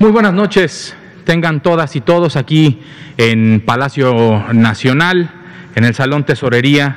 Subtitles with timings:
[0.00, 2.80] Muy buenas noches, tengan todas y todos aquí
[3.16, 5.30] en Palacio Nacional,
[5.76, 6.96] en el Salón Tesorería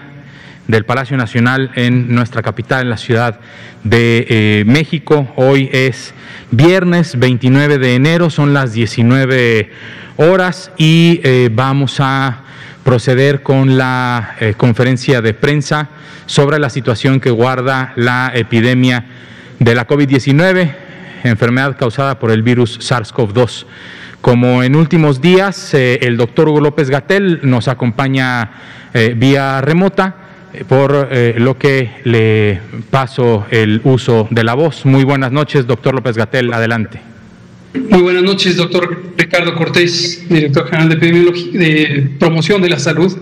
[0.67, 3.39] del Palacio Nacional en nuestra capital, en la Ciudad
[3.83, 5.31] de eh, México.
[5.35, 6.15] Hoy es
[6.49, 9.69] viernes 29 de enero, son las 19
[10.17, 12.45] horas y eh, vamos a
[12.83, 15.89] proceder con la eh, conferencia de prensa
[16.25, 19.05] sobre la situación que guarda la epidemia
[19.59, 20.83] de la COVID-19
[21.23, 23.65] enfermedad causada por el virus SARS-CoV-2.
[24.21, 28.51] Como en últimos días, eh, el doctor Hugo López Gatel nos acompaña
[28.93, 30.15] eh, vía remota,
[30.53, 34.85] eh, por lo que le paso el uso de la voz.
[34.85, 37.12] Muy buenas noches, doctor López Gatel, adelante.
[37.73, 40.97] Muy buenas noches, doctor Ricardo Cortés, director general de,
[41.57, 43.17] de Promoción de la Salud.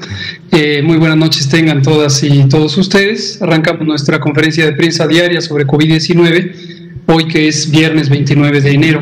[0.83, 3.41] muy buenas noches tengan todas y todos ustedes.
[3.41, 9.01] Arrancamos nuestra conferencia de prensa diaria sobre COVID-19 hoy que es viernes 29 de enero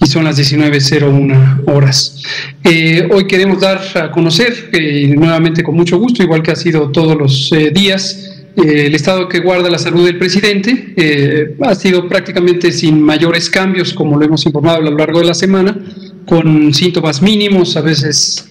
[0.00, 2.22] y son las 19.01 horas.
[2.64, 6.90] Eh, hoy queremos dar a conocer, eh, nuevamente con mucho gusto, igual que ha sido
[6.90, 11.54] todos los eh, días, el estado que guarda la salud del presidente.
[11.62, 15.34] ha sido prácticamente sin mayores cambios, como lo hemos informado a lo largo de la
[15.34, 15.78] semana,
[16.26, 18.48] con síntomas mínimos, a veces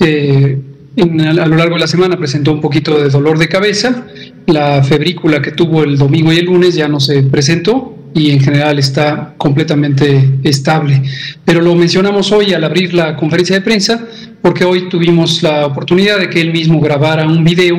[0.00, 4.06] a lo largo de la semana presentó un poquito de dolor de cabeza.
[4.46, 8.40] La febrícula que tuvo el domingo y el lunes ya no se presentó, y en
[8.40, 11.02] general está completamente estable.
[11.44, 14.06] Pero lo mencionamos hoy al abrir la conferencia de prensa
[14.40, 17.76] porque hoy tuvimos la oportunidad de que él mismo grabara un video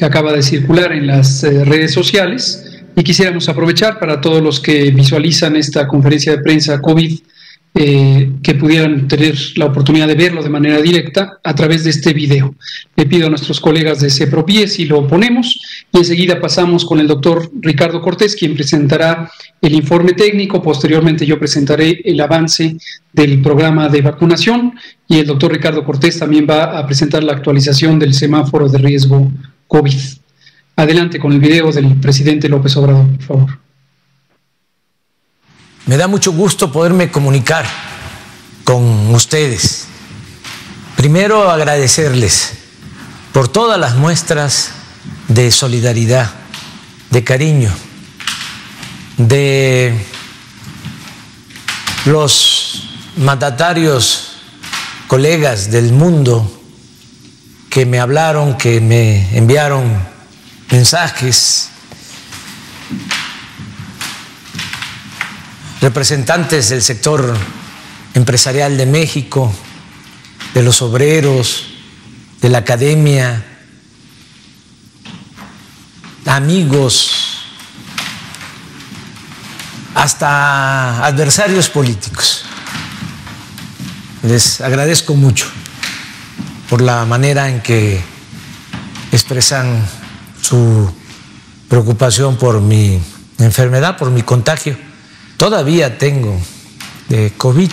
[0.00, 2.64] que acaba de circular en las eh, redes sociales
[2.96, 7.18] y quisiéramos aprovechar para todos los que visualizan esta conferencia de prensa COVID
[7.74, 12.14] eh, que pudieran tener la oportunidad de verlo de manera directa a través de este
[12.14, 12.54] video.
[12.96, 15.60] Le pido a nuestros colegas de CEPROPIE si lo ponemos
[15.92, 20.62] y enseguida pasamos con el doctor Ricardo Cortés, quien presentará el informe técnico.
[20.62, 22.74] Posteriormente yo presentaré el avance
[23.12, 24.72] del programa de vacunación
[25.06, 29.30] y el doctor Ricardo Cortés también va a presentar la actualización del semáforo de riesgo
[29.70, 30.00] COVID.
[30.74, 33.58] Adelante con el video del presidente López Obrador, por favor.
[35.86, 37.64] Me da mucho gusto poderme comunicar
[38.64, 39.86] con ustedes.
[40.96, 42.54] Primero agradecerles
[43.32, 44.72] por todas las muestras
[45.28, 46.32] de solidaridad,
[47.10, 47.70] de cariño,
[49.18, 49.94] de
[52.06, 52.88] los
[53.18, 54.32] mandatarios,
[55.06, 56.59] colegas del mundo
[57.70, 59.96] que me hablaron, que me enviaron
[60.72, 61.68] mensajes
[65.80, 67.36] representantes del sector
[68.14, 69.54] empresarial de México,
[70.52, 71.68] de los obreros,
[72.40, 73.46] de la academia,
[76.26, 77.44] amigos,
[79.94, 82.42] hasta adversarios políticos.
[84.24, 85.59] Les agradezco mucho
[86.70, 88.00] por la manera en que
[89.12, 89.86] expresan
[90.40, 90.90] su
[91.68, 92.98] preocupación por mi
[93.38, 94.76] enfermedad, por mi contagio
[95.40, 96.38] Todavía tengo
[97.08, 97.70] de COVID,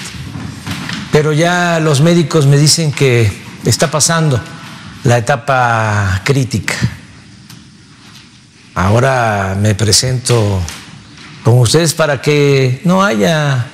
[1.12, 3.30] pero ya los médicos me dicen que
[3.66, 4.40] está pasando
[5.04, 6.76] la etapa crítica.
[8.74, 10.62] Ahora me presento
[11.44, 13.68] con ustedes para que no haya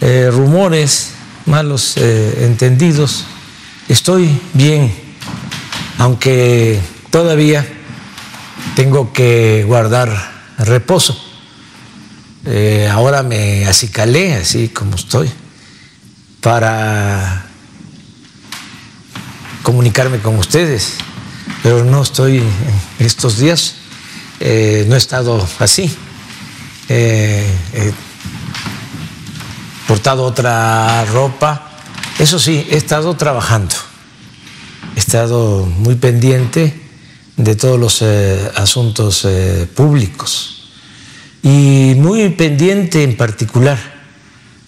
[0.00, 1.14] eh, rumores,
[1.46, 3.24] malos eh, entendidos.
[3.88, 4.90] Estoy bien,
[5.98, 6.80] aunque
[7.10, 7.66] todavía
[8.74, 10.08] tengo que guardar
[10.56, 11.22] reposo.
[12.46, 15.30] Eh, ahora me acicalé así como estoy
[16.40, 17.44] para
[19.62, 20.94] comunicarme con ustedes,
[21.62, 22.42] pero no estoy
[22.98, 23.74] estos días,
[24.40, 25.94] eh, no he estado así.
[26.88, 27.92] Eh, he
[29.86, 31.73] portado otra ropa,
[32.18, 33.74] eso sí, he estado trabajando,
[34.96, 36.80] he estado muy pendiente
[37.36, 38.02] de todos los
[38.56, 39.26] asuntos
[39.74, 40.50] públicos.
[41.42, 43.78] Y muy pendiente en particular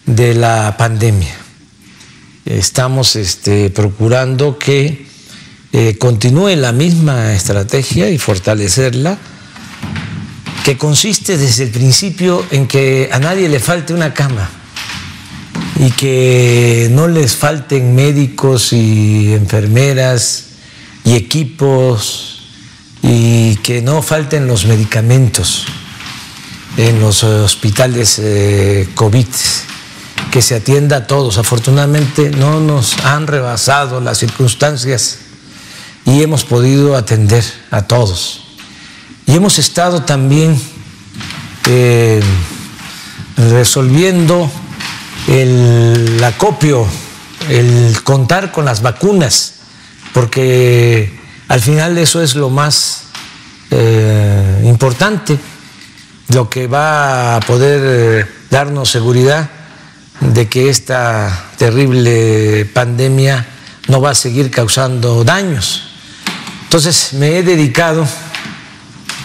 [0.04, 1.34] de la pandemia.
[2.44, 5.06] Estamos este, procurando que
[5.72, 9.18] eh, continúe la misma estrategia y fortalecerla,
[10.64, 14.48] que consiste desde el principio en que a nadie le falte una cama
[15.78, 20.44] y que no les falten médicos y enfermeras
[21.04, 22.48] y equipos
[23.02, 25.66] y que no falten los medicamentos
[26.76, 29.26] en los hospitales eh, COVID,
[30.30, 31.38] que se atienda a todos.
[31.38, 35.18] Afortunadamente no nos han rebasado las circunstancias
[36.04, 38.44] y hemos podido atender a todos.
[39.26, 40.58] Y hemos estado también
[41.66, 42.20] eh,
[43.36, 44.50] resolviendo
[45.26, 46.86] el acopio,
[47.48, 49.54] el contar con las vacunas,
[50.12, 51.18] porque
[51.48, 53.02] al final eso es lo más
[53.70, 55.38] eh, importante,
[56.28, 59.50] lo que va a poder eh, darnos seguridad
[60.20, 63.46] de que esta terrible pandemia
[63.88, 65.82] no va a seguir causando daños.
[66.64, 68.06] Entonces me he dedicado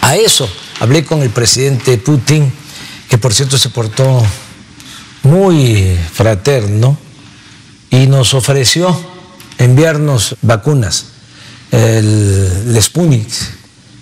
[0.02, 0.50] a eso.
[0.80, 2.52] Hablé con el presidente Putin,
[3.10, 4.24] que por cierto se portó
[5.24, 6.98] muy fraterno
[7.90, 8.98] y nos ofreció
[9.58, 11.06] enviarnos vacunas.
[11.72, 13.28] El, Sputnik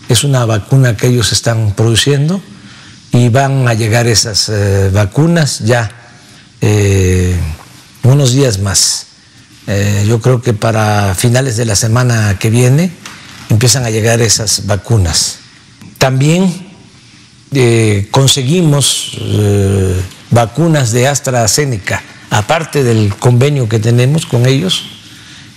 [0.07, 2.41] es una vacuna que ellos están produciendo
[3.11, 5.91] y van a llegar esas eh, vacunas ya
[6.61, 7.35] eh,
[8.03, 9.07] unos días más.
[9.67, 12.91] Eh, yo creo que para finales de la semana que viene
[13.49, 15.39] empiezan a llegar esas vacunas.
[15.97, 16.69] También
[18.11, 19.17] conseguimos
[20.31, 24.83] vacunas de AstraZeneca, aparte del convenio que tenemos con ellos,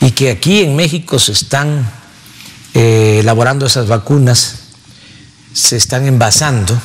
[0.00, 1.88] y que aquí en México se están
[2.74, 4.56] eh, elaborando esas vacunas,
[5.52, 6.80] se están envasando.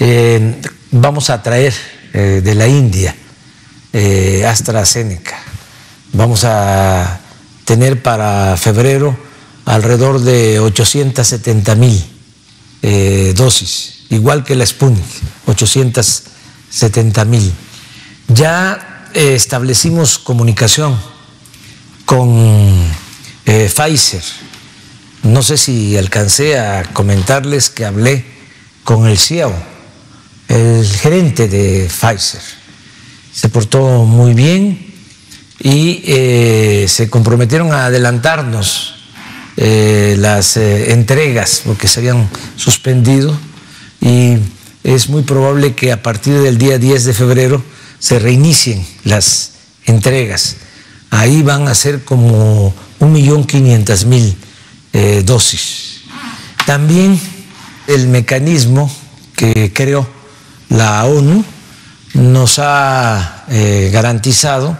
[0.00, 1.74] Eh, vamos a traer
[2.12, 3.14] eh, de la India
[4.48, 5.38] AstraZeneca.
[6.14, 7.20] Vamos a
[7.64, 9.16] tener para febrero
[9.66, 12.04] alrededor de 870 mil
[13.36, 15.04] dosis, igual que la Sputnik,
[15.46, 16.33] 870
[16.74, 17.52] 70 mil.
[18.28, 20.98] Ya eh, establecimos comunicación
[22.04, 22.34] con
[23.46, 24.22] eh, Pfizer.
[25.22, 28.24] No sé si alcancé a comentarles que hablé
[28.82, 29.54] con el CEO,
[30.48, 32.42] el gerente de Pfizer.
[33.32, 34.94] Se portó muy bien
[35.60, 38.90] y eh, se comprometieron a adelantarnos
[39.56, 43.38] las entregas porque se habían suspendido
[44.00, 44.38] y
[44.84, 47.64] es muy probable que a partir del día 10 de febrero
[47.98, 49.52] se reinicien las
[49.86, 50.56] entregas.
[51.10, 54.34] Ahí van a ser como 1.500.000
[54.92, 56.02] eh, dosis.
[56.66, 57.18] También
[57.86, 58.94] el mecanismo
[59.34, 60.06] que creó
[60.68, 61.44] la ONU
[62.12, 64.78] nos ha eh, garantizado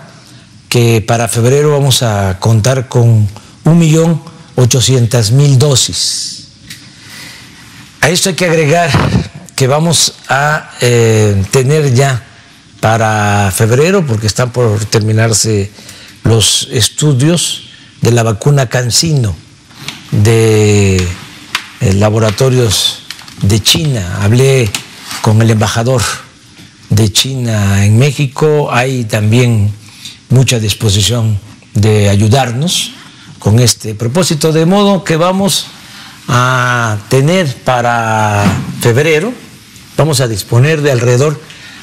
[0.69, 3.27] que para febrero vamos a contar con
[3.65, 6.49] 1.800.000 dosis.
[8.01, 8.91] A esto hay que agregar
[9.55, 12.25] que vamos a eh, tener ya
[12.81, 15.71] para febrero, porque están por terminarse
[16.25, 17.69] los estudios
[18.01, 19.35] de la vacuna Cancino
[20.11, 23.01] de eh, laboratorios
[23.43, 24.19] de China.
[24.23, 24.71] Hablé
[25.23, 26.03] con el embajador
[26.91, 29.73] de China en México, hay también
[30.29, 31.39] mucha disposición
[31.75, 32.93] de ayudarnos
[33.39, 35.67] con este propósito, de modo que vamos
[36.29, 38.45] a tener para
[38.81, 39.33] febrero
[39.97, 41.41] vamos a disponer de alrededor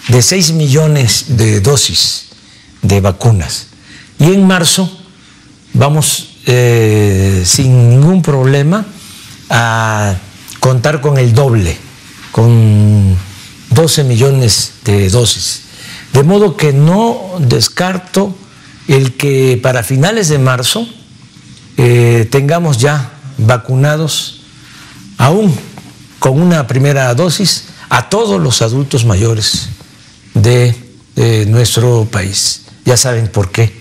[0.08, 2.28] de 6 millones de dosis
[2.82, 3.68] de vacunas.
[4.20, 4.92] Y en marzo
[5.74, 8.86] vamos eh, sin ningún problema
[9.50, 10.16] a
[10.60, 11.78] contar con el doble,
[12.32, 13.16] con
[13.70, 15.64] 12 millones de dosis.
[16.14, 18.36] De modo que no descarto
[18.88, 20.88] el que para finales de marzo
[21.78, 24.42] eh, tengamos ya vacunados
[25.18, 25.54] aún
[26.20, 29.70] con una primera dosis a todos los adultos mayores
[30.34, 30.76] de,
[31.48, 32.62] nuestro país.
[32.86, 33.72] Ya saben por qué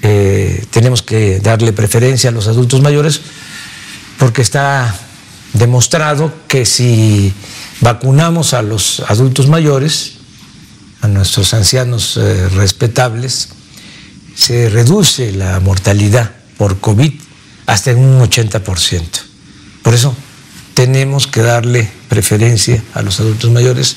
[0.00, 3.20] eh, tenemos que darle preferencia a los adultos mayores,
[4.18, 4.94] porque está
[5.52, 7.34] demostrado que si
[7.80, 10.14] vacunamos a los adultos mayores,
[11.02, 13.48] a nuestros ancianos eh, respetables,
[14.34, 17.12] se reduce la mortalidad por COVID
[17.66, 19.02] hasta en un 80%.
[19.82, 20.14] Por eso
[20.74, 23.96] tenemos que darle preferencia a los adultos mayores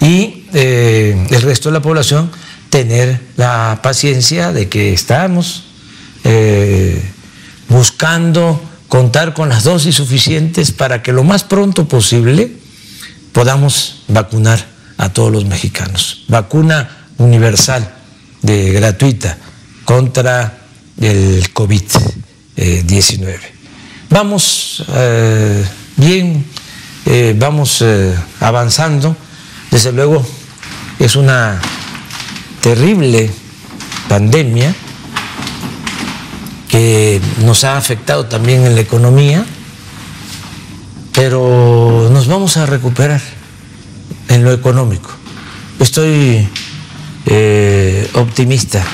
[0.00, 2.30] y eh, el resto de la población
[2.70, 5.64] tener la paciencia de que estamos
[6.24, 7.02] eh,
[7.68, 12.52] buscando contar con las dosis suficientes para que lo más pronto posible
[13.32, 16.24] podamos vacunar a todos los mexicanos.
[16.28, 17.94] Vacuna universal,
[18.42, 19.38] de, gratuita,
[19.84, 20.58] contra
[21.00, 21.50] el
[22.58, 23.38] COVID-19.
[24.10, 25.64] Vamos eh,
[25.96, 26.44] bien
[27.10, 29.16] eh, vamos eh, avanzando.
[29.70, 30.22] Desde luego
[30.98, 31.58] es una
[32.60, 33.30] terrible
[34.08, 34.74] pandemia
[36.68, 39.42] que nos ha afectado también en la economía,
[41.14, 43.22] pero nos vamos a recuperar
[44.28, 45.10] en lo económico.
[45.80, 46.46] Estoy
[47.24, 48.84] eh, optimista.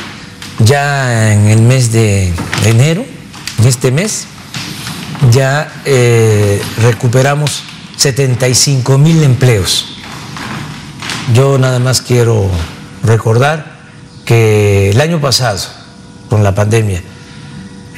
[0.61, 2.33] Ya en el mes de
[2.65, 3.05] enero,
[3.59, 4.27] en este mes,
[5.31, 7.63] ya eh, recuperamos
[7.97, 9.97] 75 mil empleos.
[11.33, 12.51] Yo nada más quiero
[13.03, 13.79] recordar
[14.25, 15.61] que el año pasado,
[16.29, 17.03] con la pandemia,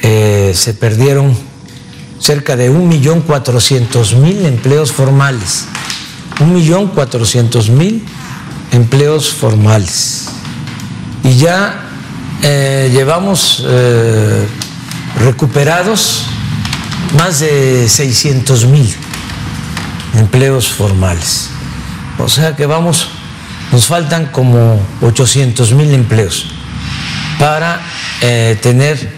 [0.01, 1.35] eh, se perdieron
[2.19, 5.65] cerca de 1.400.000 empleos formales.
[6.39, 8.01] 1.400.000
[8.71, 10.27] empleos formales.
[11.23, 11.83] Y ya
[12.43, 14.47] eh, llevamos eh,
[15.19, 16.23] recuperados
[17.17, 18.95] más de 600.000
[20.15, 21.49] empleos formales.
[22.19, 23.09] O sea que vamos,
[23.71, 26.47] nos faltan como 800.000 empleos
[27.39, 27.81] para
[28.21, 29.11] eh, tener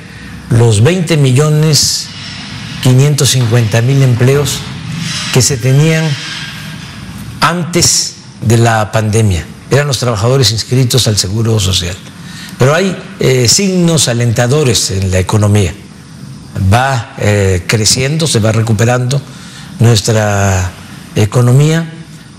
[0.49, 2.07] los 20 millones
[2.83, 4.59] 550 mil empleos
[5.33, 6.05] que se tenían
[7.41, 9.45] antes de la pandemia.
[9.69, 11.95] Eran los trabajadores inscritos al Seguro Social.
[12.57, 15.73] Pero hay eh, signos alentadores en la economía.
[16.71, 19.21] Va eh, creciendo, se va recuperando
[19.79, 20.71] nuestra
[21.15, 21.89] economía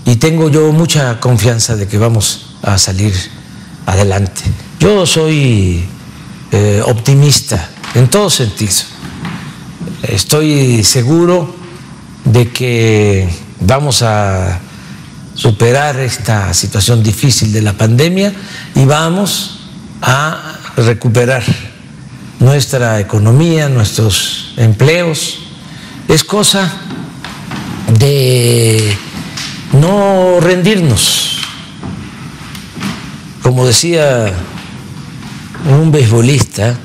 [0.05, 3.13] y tengo yo mucha confianza de que vamos a salir
[3.85, 4.41] adelante.
[4.79, 5.85] Yo soy
[6.51, 8.73] eh, optimista en todo sentido.
[10.03, 11.55] Estoy seguro
[12.25, 14.59] de que vamos a
[15.33, 18.33] superar esta situación difícil de la pandemia
[18.75, 19.59] y vamos
[20.01, 21.43] a recuperar
[22.41, 25.39] nuestra economía, nuestros empleos.
[26.07, 26.73] Es cosa
[27.99, 28.97] de
[29.73, 31.37] no rendirnos.
[33.43, 34.33] Como decía
[35.69, 36.77] un beisbolista,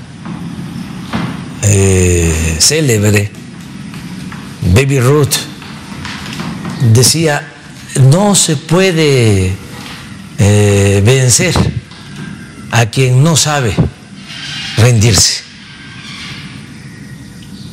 [1.63, 3.31] eh, célebre,
[4.75, 5.35] Baby Ruth,
[6.93, 7.53] decía,
[8.01, 9.55] no se puede
[10.39, 11.55] eh, vencer
[12.71, 13.75] a quien no sabe
[14.77, 15.46] rendirse.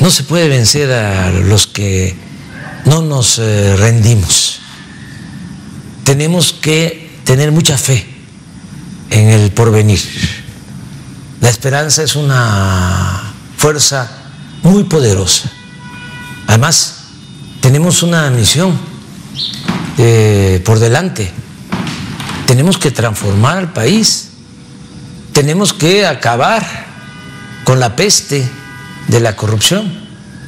[0.04, 2.14] No se puede vencer a los que
[2.84, 4.60] no nos eh, rendimos.
[6.04, 8.06] Tenemos que tener mucha fe
[9.10, 10.02] en el porvenir.
[11.40, 14.12] La esperanza es una fuerza
[14.62, 15.50] muy poderosa.
[16.48, 16.96] Además,
[17.62, 18.78] tenemos una misión
[19.98, 21.32] eh, por delante.
[22.46, 24.32] Tenemos que transformar al país.
[25.32, 26.88] Tenemos que acabar
[27.64, 28.63] con la peste
[29.14, 29.94] de la corrupción.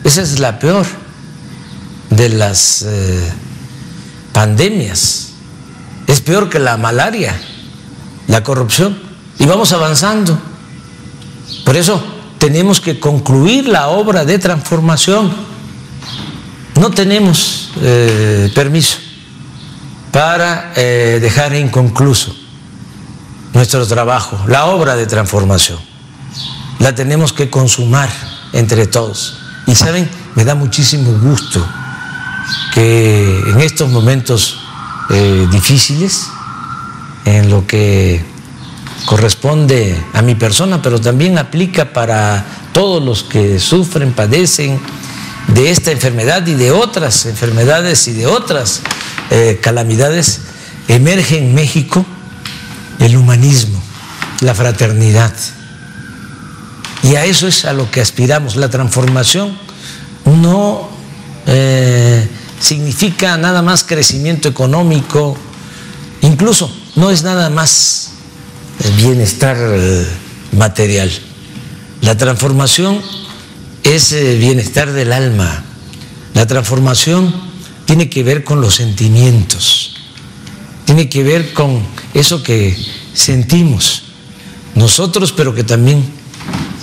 [0.03, 0.87] Esa es la peor
[2.09, 3.31] de las eh,
[4.33, 5.33] pandemias.
[6.07, 7.39] Es peor que la malaria,
[8.27, 8.97] la corrupción.
[9.37, 10.39] Y vamos avanzando.
[11.63, 12.03] Por eso
[12.39, 15.31] tenemos que concluir la obra de transformación.
[16.79, 18.97] No tenemos eh, permiso
[20.11, 22.35] para eh, dejar inconcluso
[23.53, 25.77] nuestro trabajo, la obra de transformación.
[26.79, 28.09] La tenemos que consumar
[28.53, 29.39] entre todos.
[29.67, 31.65] Y saben, me da muchísimo gusto
[32.73, 34.59] que en estos momentos
[35.09, 36.27] eh, difíciles,
[37.25, 38.23] en lo que
[39.05, 44.79] corresponde a mi persona, pero también aplica para todos los que sufren, padecen
[45.47, 48.81] de esta enfermedad y de otras enfermedades y de otras
[49.29, 50.41] eh, calamidades,
[50.87, 52.05] emerge en México
[52.99, 53.81] el humanismo,
[54.41, 55.33] la fraternidad.
[57.05, 58.55] Y a eso es a lo que aspiramos.
[58.55, 59.55] La transformación
[60.25, 60.89] no
[61.45, 62.27] eh,
[62.59, 65.37] significa nada más crecimiento económico,
[66.21, 68.09] incluso no es nada más
[68.83, 70.07] el bienestar eh,
[70.53, 71.11] material.
[72.01, 72.99] La transformación
[73.83, 75.63] es eh, bienestar del alma.
[76.33, 77.31] La transformación
[77.85, 79.95] tiene que ver con los sentimientos,
[80.85, 81.83] tiene que ver con
[82.15, 82.75] eso que
[83.13, 84.05] sentimos
[84.73, 86.14] nosotros, pero que también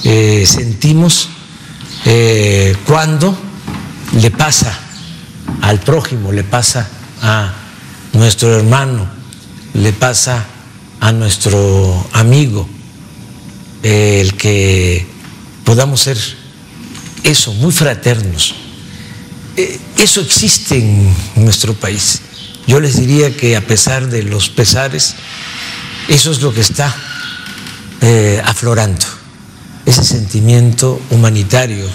[0.04, 1.28] eh, sentimos
[2.86, 3.38] cuando
[4.20, 4.76] le pasa
[5.60, 6.88] al prójimo, le pasa
[7.22, 7.52] a
[8.12, 9.08] nuestro hermano,
[9.74, 10.44] le pasa
[11.00, 12.68] a nuestro amigo,
[13.82, 15.06] el que
[15.64, 16.18] podamos ser
[17.24, 18.54] eso, muy fraternos.
[19.56, 22.20] Eh, eso existe en nuestro país.
[22.66, 25.14] Yo les diría que a pesar de los pesares,
[26.08, 26.94] eso es lo que está
[28.00, 29.04] eh, aflorando,
[29.86, 31.86] ese sentimiento humanitario,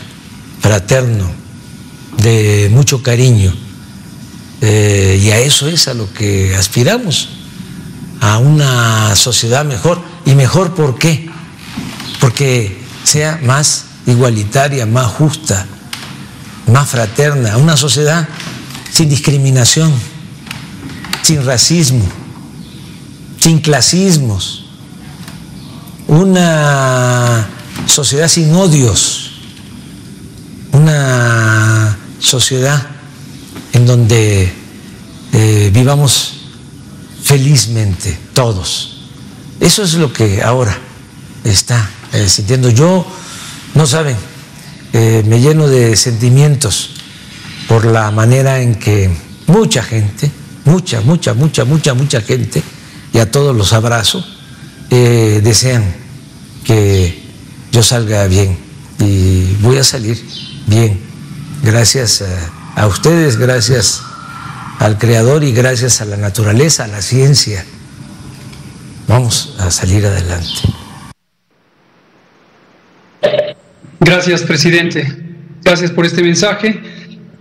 [0.59, 1.29] fraterno,
[2.21, 3.53] de mucho cariño.
[4.61, 7.29] Eh, y a eso es a lo que aspiramos
[8.19, 10.01] a una sociedad mejor.
[10.25, 11.29] ¿Y mejor por qué?
[12.19, 15.65] Porque sea más igualitaria, más justa,
[16.71, 18.27] más fraterna, una sociedad
[18.91, 19.93] sin discriminación,
[21.21, 22.05] sin racismo,
[23.39, 24.65] sin clasismos,
[26.07, 27.47] una
[27.85, 29.31] sociedad sin odios,
[30.71, 32.87] una sociedad
[33.73, 34.51] en donde
[35.33, 36.33] eh, vivamos
[37.23, 39.09] felizmente todos.
[39.59, 40.77] Eso es lo que ahora
[41.43, 42.69] está eh, sintiendo.
[42.69, 43.05] Yo,
[43.75, 44.15] no saben,
[44.93, 46.91] eh, me lleno de sentimientos
[47.67, 49.09] por la manera en que
[49.47, 50.31] mucha gente,
[50.65, 52.63] mucha, mucha, mucha, mucha, mucha gente,
[53.13, 54.25] y a todos los abrazo,
[54.89, 55.83] desean
[56.63, 57.26] que
[57.71, 58.57] yo salga bien
[58.99, 60.17] y voy a salir
[60.65, 60.99] bien.
[61.63, 64.01] Gracias a, a ustedes, gracias
[64.79, 67.65] al Creador y gracias a la naturaleza, a la ciencia,
[69.07, 70.61] vamos a salir adelante.
[73.99, 75.05] Gracias, presidente.
[75.63, 76.79] Gracias por este mensaje.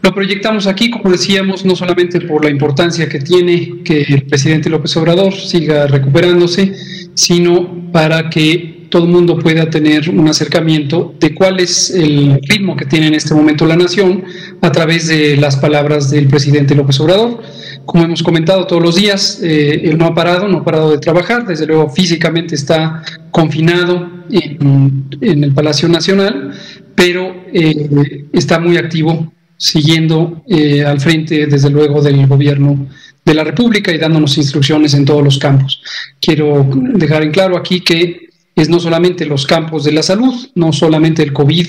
[0.02, 4.70] Lo proyectamos aquí, como decíamos, no solamente por la importancia que tiene que el presidente
[4.70, 6.74] López Obrador siga recuperándose,
[7.14, 12.78] sino para que todo el mundo pueda tener un acercamiento de cuál es el ritmo
[12.78, 14.24] que tiene en este momento la nación
[14.62, 17.42] a través de las palabras del presidente López Obrador.
[17.84, 20.96] Como hemos comentado todos los días, eh, él no ha parado, no ha parado de
[20.96, 26.54] trabajar, desde luego físicamente está confinado en, el Palacio Nacional,
[26.94, 32.88] pero eh, está muy activo siguiendo eh, al frente, desde luego, del gobierno
[33.26, 35.82] de la República y dándonos instrucciones en todos los campos.
[36.18, 38.25] Quiero dejar en claro aquí que
[38.56, 41.68] es no solamente los campos de la salud, no solamente el COVID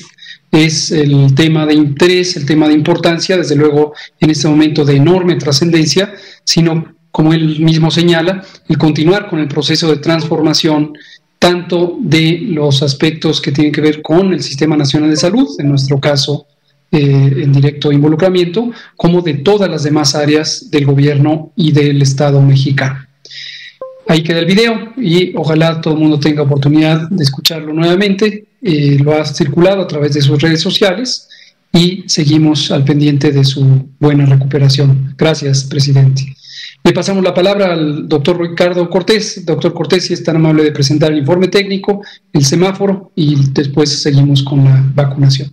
[0.51, 4.95] es el tema de interés, el tema de importancia, desde luego en este momento de
[4.95, 6.13] enorme trascendencia,
[6.45, 10.93] sino, como él mismo señala, el continuar con el proceso de transformación
[11.39, 15.69] tanto de los aspectos que tienen que ver con el Sistema Nacional de Salud, en
[15.69, 16.47] nuestro caso
[16.91, 22.41] eh, en directo involucramiento, como de todas las demás áreas del gobierno y del Estado
[22.41, 23.06] mexicano.
[24.09, 28.45] Ahí queda el video y ojalá todo el mundo tenga oportunidad de escucharlo nuevamente.
[28.61, 31.27] Eh, lo ha circulado a través de sus redes sociales
[31.73, 35.13] y seguimos al pendiente de su buena recuperación.
[35.17, 36.23] Gracias, presidente.
[36.83, 39.45] Le pasamos la palabra al doctor Ricardo Cortés.
[39.45, 44.01] Doctor Cortés, si es tan amable de presentar el informe técnico, el semáforo y después
[44.01, 45.51] seguimos con la vacunación.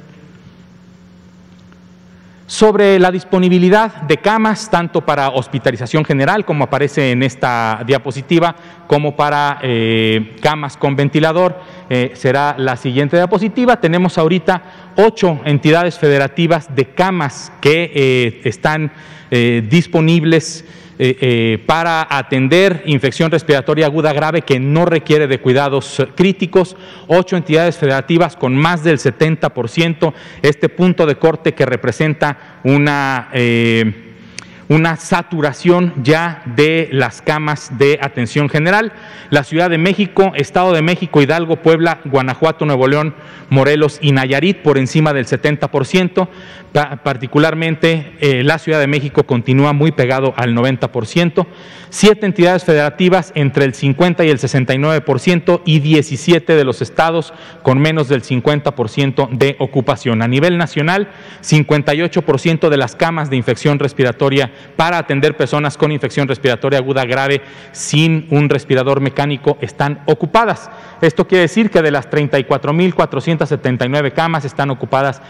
[2.47, 8.55] sobre la disponibilidad de camas, tanto para hospitalización general, como aparece en esta diapositiva,
[8.87, 11.59] como para eh, camas con ventilador.
[11.89, 13.81] Eh, será la siguiente diapositiva.
[13.81, 14.63] Tenemos ahorita
[14.97, 18.93] ocho entidades federativas de camas que eh, están
[19.71, 20.63] disponibles
[20.99, 26.77] eh, eh, para atender infección respiratoria aguda grave que no requiere de cuidados eh, críticos,
[27.07, 33.31] ocho entidades federativas con más del 70%, este punto de corte que representa una
[34.73, 38.93] una saturación ya de las camas de atención general.
[39.29, 43.15] La Ciudad de México, Estado de México, Hidalgo, Puebla, Guanajuato, Nuevo León,
[43.51, 46.29] Morelos y Nayarit por encima del 70%.
[46.73, 51.47] Particularmente eh, la Ciudad de México continúa muy pegado al 90%.
[51.91, 57.79] Siete entidades federativas entre el 50 y el 69% y 17 de los estados con
[57.79, 60.23] menos del 50% de ocupación.
[60.23, 61.11] A nivel nacional,
[61.43, 67.43] 58% de las camas de infección respiratoria para atender personas con infección respiratoria aguda grave
[67.73, 70.71] sin un respirador mecánico están ocupadas.
[71.03, 75.21] Esto quiere decir que de las 34.479 camas están ocupadas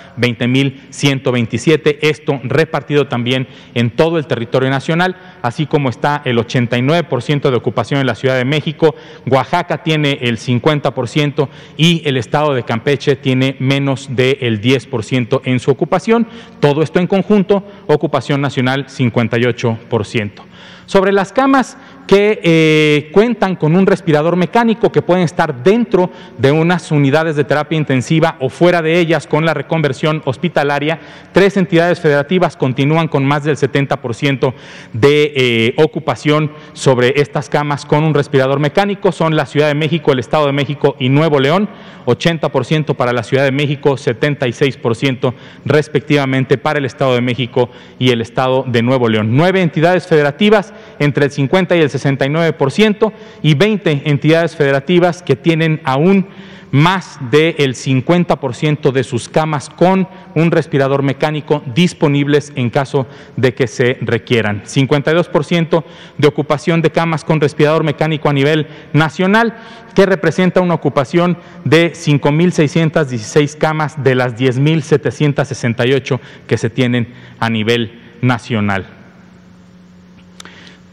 [1.33, 7.57] 20.127, esto repartido también en todo el territorio nacional, así como está el 89% de
[7.57, 8.95] ocupación en la Ciudad de México,
[9.31, 15.71] Oaxaca tiene el 50% y el estado de Campeche tiene menos del 10% en su
[15.71, 16.27] ocupación.
[16.61, 20.53] Todo esto en conjunto, ocupación nacional 58%.
[20.87, 26.53] Sobre las camas que eh, cuentan con un respirador mecánico que pueden estar dentro de
[26.53, 31.01] unas unidades de terapia intensiva o fuera de ellas con la reconversión hospitalaria.
[31.33, 34.53] Tres entidades federativas continúan con más del 70%
[34.93, 39.13] de eh, ocupación sobre estas camas con un respirador mecánico.
[39.13, 41.69] Son la Ciudad de México, el Estado de México y Nuevo León.
[42.07, 48.21] 80% para la Ciudad de México, 76% respectivamente para el Estado de México y el
[48.21, 49.29] Estado de Nuevo León.
[49.37, 55.81] Nueve entidades federativas entre el 50 y el 69% y 20 entidades federativas que tienen
[55.85, 56.27] aún
[56.73, 63.07] más del 50% de sus camas con un respirador mecánico disponibles en caso
[63.37, 64.63] de que se requieran.
[64.65, 65.85] 52%
[66.17, 69.55] de ocupación de camas con respirador mecánico a nivel nacional,
[69.95, 78.01] que representa una ocupación de 5.616 camas de las 10.768 que se tienen a nivel
[78.23, 79.02] nacional.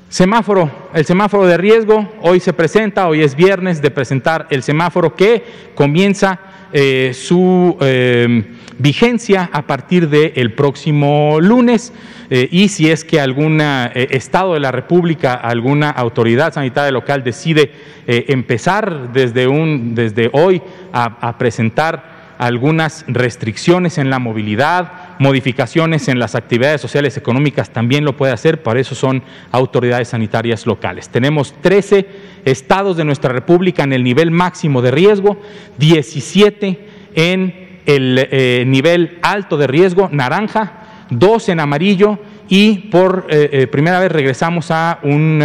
[0.10, 5.13] Semáforo, el semáforo de riesgo, hoy se presenta, hoy es viernes de presentar el semáforo
[5.13, 5.43] que
[5.76, 6.39] comienza
[6.74, 8.43] eh, su em,
[8.80, 11.93] vigencia a partir del próximo lunes.
[12.32, 17.24] Eh, y si es que algún eh, Estado de la República, alguna autoridad sanitaria local
[17.24, 17.72] decide
[18.08, 20.60] empezar desde, un, desde hoy
[20.91, 28.18] a presentar algunas restricciones en la movilidad, modificaciones en las actividades sociales económicas, también lo
[28.18, 31.10] puede hacer, para eso son autoridades sanitarias locales.
[31.10, 32.08] Tenemos 13
[32.46, 35.38] estados de nuestra República en el nivel máximo de riesgo,
[35.78, 43.50] 17 en el eh, nivel alto de riesgo, naranja, 2 en amarillo y por eh,
[43.52, 45.44] eh, primera vez regresamos a un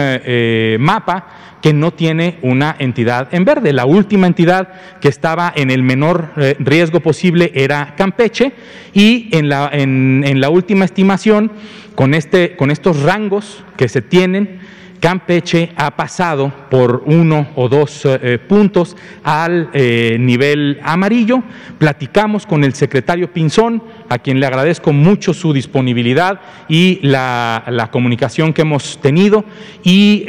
[0.81, 1.27] mapa
[1.65, 3.73] que no tiene una entidad en verde.
[3.73, 4.69] La última entidad
[5.01, 8.53] que estaba en el menor eh, riesgo posible era Campeche
[8.93, 11.51] y en la, en, la última estimación,
[11.95, 14.61] con, este, con estos rangos que se tienen,
[15.05, 21.43] Campeche ha pasado por uno o dos eh, eh, puntos al eh, nivel amarillo.
[21.77, 28.53] Platicamos con el secretario Pinzón, a quien le agradezco mucho su disponibilidad y la, comunicación
[28.53, 29.45] que hemos tenido.
[29.83, 30.25] Y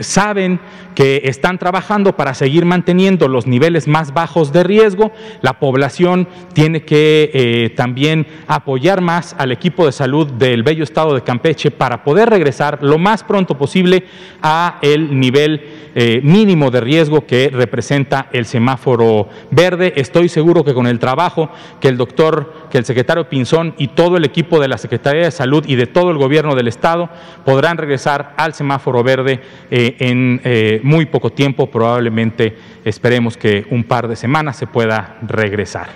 [0.00, 0.60] saben
[0.94, 5.12] que están trabajando para seguir manteniendo los niveles más bajos de riesgo.
[5.42, 11.22] La población tiene que también apoyar más al equipo de salud del bello estado de
[11.22, 14.04] Campeche para poder regresar lo más pronto posible
[14.42, 15.62] a el nivel
[15.94, 19.94] eh, mínimo de riesgo que representa el semáforo verde.
[19.96, 21.50] Estoy seguro que con el trabajo
[21.80, 25.30] que el doctor que el secretario Pinzón y todo el equipo de la Secretaría de
[25.30, 27.08] Salud y de todo el gobierno del Estado
[27.44, 33.84] podrán regresar al semáforo verde eh, en eh, muy poco tiempo, probablemente esperemos que un
[33.84, 35.88] par de semanas se pueda regresar.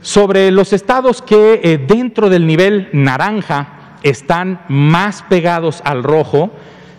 [0.00, 6.50] Sobre los estados que eh, dentro del nivel naranja están más pegados al rojo,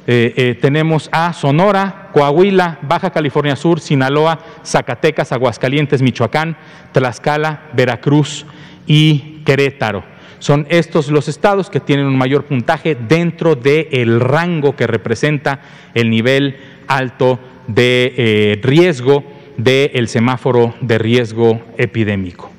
[0.06, 6.58] eh, eh, tenemos a Sonora, Coahuila, Baja California Sur, Sinaloa, Zacatecas, Aguascalientes, Michoacán,
[6.92, 8.46] Tlaxcala, Veracruz
[8.86, 10.04] y Querétaro.
[10.40, 15.62] Son estos los estados que tienen un mayor puntaje dentro del rango que representa
[15.94, 19.24] el nivel alto de eh, riesgo
[19.56, 22.52] del semáforo de riesgo epidémico.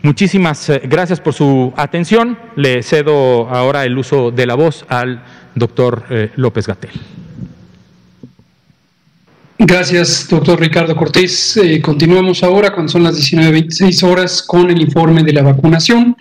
[0.00, 2.38] Muchísimas gracias por su atención.
[2.56, 6.90] Le cedo ahora el uso de la voz al doctor eh, López Gatel.
[9.58, 11.56] Gracias, doctor Ricardo Cortés.
[11.56, 16.16] Eh, continuamos ahora cuando son las 19.26 horas con el informe de la vacunación.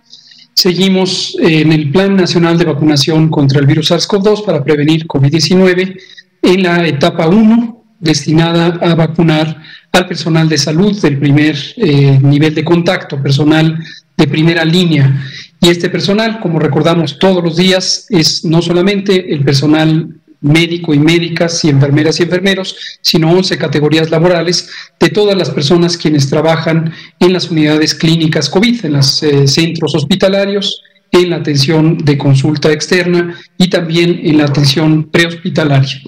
[0.53, 5.99] Seguimos en el Plan Nacional de Vacunación contra el virus SARS-CoV-2 para prevenir COVID-19
[6.43, 12.53] en la etapa 1, destinada a vacunar al personal de salud del primer eh, nivel
[12.53, 13.77] de contacto, personal
[14.15, 15.23] de primera línea.
[15.63, 20.99] Y este personal, como recordamos todos los días, es no solamente el personal médico y
[20.99, 26.91] médicas y enfermeras y enfermeros, sino 11 categorías laborales de todas las personas quienes trabajan
[27.17, 30.81] en las unidades clínicas COVID, en los eh, centros hospitalarios,
[31.13, 36.01] en la atención de consulta externa y también en la atención prehospitalaria,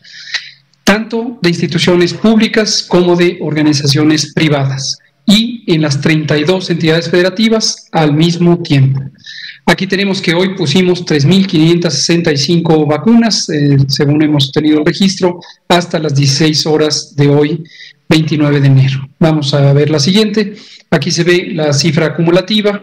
[0.84, 8.14] tanto de instituciones públicas como de organizaciones privadas y en las 32 entidades federativas al
[8.14, 9.02] mismo tiempo.
[9.68, 16.14] Aquí tenemos que hoy pusimos 3.565 vacunas, eh, según hemos tenido el registro, hasta las
[16.14, 17.64] 16 horas de hoy,
[18.08, 19.10] 29 de enero.
[19.20, 20.54] Vamos a ver la siguiente.
[20.92, 22.80] Aquí se ve la cifra acumulativa.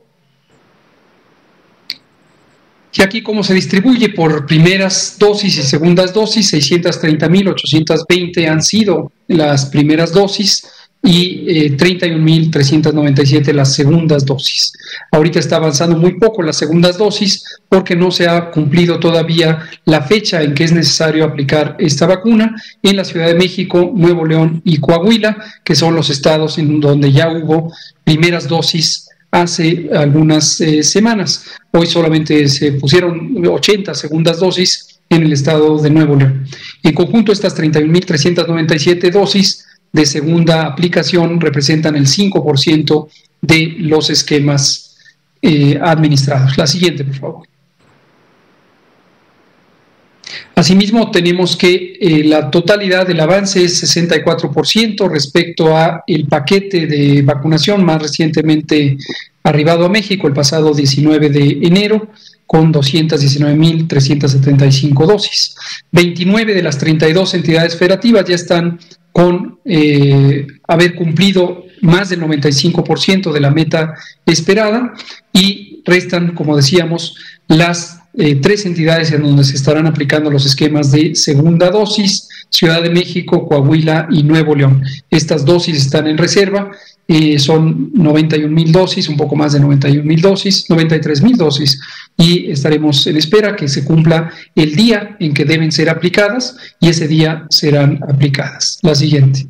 [2.94, 9.68] Y aquí cómo se distribuye por primeras dosis y segundas dosis, 630.820 han sido las
[9.68, 10.68] primeras dosis,
[11.04, 14.74] y eh, 31.397 las segundas dosis.
[15.12, 20.02] Ahorita está avanzando muy poco las segundas dosis porque no se ha cumplido todavía la
[20.04, 24.62] fecha en que es necesario aplicar esta vacuna en la Ciudad de México, Nuevo León
[24.64, 30.84] y Coahuila, que son los estados en donde ya hubo primeras dosis hace algunas eh,
[30.84, 31.46] semanas.
[31.72, 36.46] Hoy solamente se pusieron 80 segundas dosis en el estado de Nuevo León.
[36.84, 43.08] En conjunto, estas 31.397 dosis de segunda aplicación representan el 5%
[43.42, 44.98] de los esquemas
[45.42, 46.58] eh, administrados.
[46.58, 47.48] La siguiente, por favor.
[50.56, 57.24] Asimismo, tenemos que eh, la totalidad del avance es 64% respecto a el paquete de
[57.24, 58.98] vacunación más recientemente
[59.44, 62.08] arribado a México el pasado 19 de enero
[62.46, 65.56] con 219.375 dosis.
[65.92, 68.78] 29 de las 32 entidades federativas ya están
[69.12, 73.96] con eh, haber cumplido más del 95% de la meta
[74.26, 74.94] esperada
[75.34, 77.16] y restan, como decíamos,
[77.48, 82.84] las eh, tres entidades en donde se estarán aplicando los esquemas de segunda dosis, Ciudad
[82.84, 84.84] de México, Coahuila y Nuevo León.
[85.10, 86.72] Estas dosis están en reserva
[87.14, 91.78] eh, son 91 mil dosis, un poco más de 91 mil dosis, 93 mil dosis,
[92.16, 96.88] y estaremos en espera que se cumpla el día en que deben ser aplicadas y
[96.88, 98.80] ese día serán aplicadas.
[98.82, 99.46] La siguiente.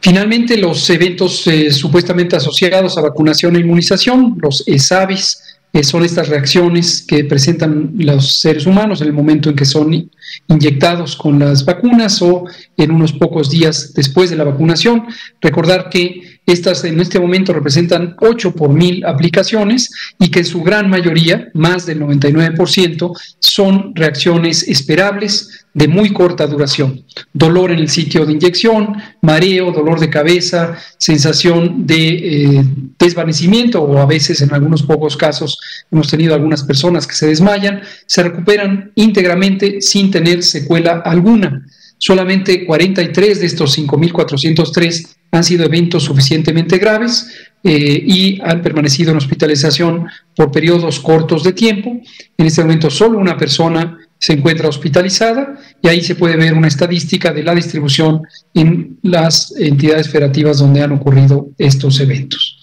[0.00, 6.28] Finalmente, los eventos eh, supuestamente asociados a vacunación e inmunización, los ESAVIS, eh, son estas
[6.28, 10.10] reacciones que presentan los seres humanos en el momento en que son
[10.48, 12.44] inyectados con las vacunas o
[12.76, 15.06] en unos pocos días después de la vacunación.
[15.40, 20.62] Recordar que estas en este momento representan 8 por mil aplicaciones y que en su
[20.62, 27.04] gran mayoría, más del 99%, son reacciones esperables de muy corta duración.
[27.32, 32.64] Dolor en el sitio de inyección, mareo, dolor de cabeza, sensación de eh,
[32.98, 35.58] desvanecimiento o a veces en algunos pocos casos
[35.90, 41.64] hemos tenido algunas personas que se desmayan, se recuperan íntegramente sin tener secuela alguna.
[41.98, 47.26] Solamente 43 de estos 5.403 han sido eventos suficientemente graves
[47.64, 52.00] eh, y han permanecido en hospitalización por periodos cortos de tiempo.
[52.36, 56.68] En este momento solo una persona se encuentra hospitalizada y ahí se puede ver una
[56.68, 62.58] estadística de la distribución en las entidades federativas donde han ocurrido estos eventos.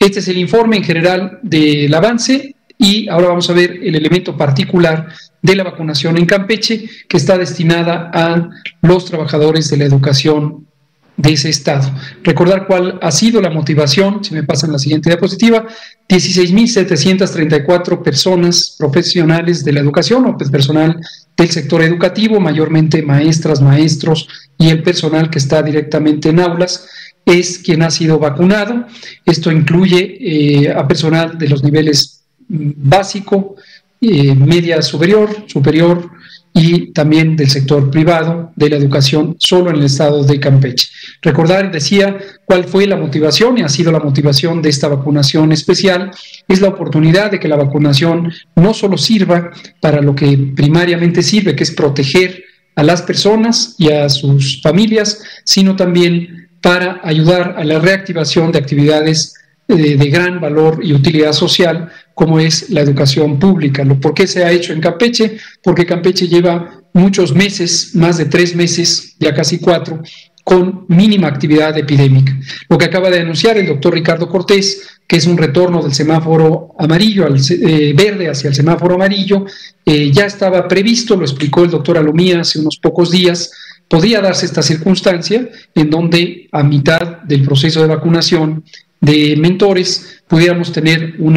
[0.00, 4.36] Este es el informe en general del avance y ahora vamos a ver el elemento
[4.36, 5.08] particular
[5.42, 8.48] de la vacunación en Campeche que está destinada a
[8.80, 10.66] los trabajadores de la educación
[11.16, 11.90] de ese estado.
[12.22, 15.66] Recordar cuál ha sido la motivación, si me pasan la siguiente diapositiva,
[16.08, 21.00] 16.734 personas profesionales de la educación o pues, personal
[21.36, 26.88] del sector educativo, mayormente maestras, maestros y el personal que está directamente en aulas,
[27.24, 28.86] es quien ha sido vacunado.
[29.24, 33.56] Esto incluye eh, a personal de los niveles mm, básico,
[34.00, 36.10] eh, media superior, superior,
[36.56, 40.88] y también del sector privado de la educación solo en el estado de Campeche.
[41.20, 46.12] Recordar, decía, cuál fue la motivación y ha sido la motivación de esta vacunación especial,
[46.46, 51.56] es la oportunidad de que la vacunación no solo sirva para lo que primariamente sirve,
[51.56, 52.44] que es proteger
[52.76, 58.60] a las personas y a sus familias, sino también para ayudar a la reactivación de
[58.60, 59.34] actividades
[59.66, 63.84] eh, de, gran valor y utilidad social como es la educación pública.
[64.00, 65.38] ¿Por qué se ha hecho en Campeche?
[65.62, 70.00] Porque Campeche lleva muchos meses, más de tres meses, ya casi cuatro,
[70.44, 72.38] con mínima actividad epidémica.
[72.68, 76.74] Lo que acaba de anunciar el doctor Ricardo Cortés, que es un retorno del semáforo
[76.78, 79.46] amarillo al eh, verde hacia el semáforo amarillo,
[79.84, 83.50] eh, ya estaba previsto, lo explicó el doctor Alomía hace unos pocos días,
[83.88, 88.64] podría darse esta circunstancia en donde a mitad del proceso de vacunación
[89.04, 91.36] de mentores pudiéramos tener un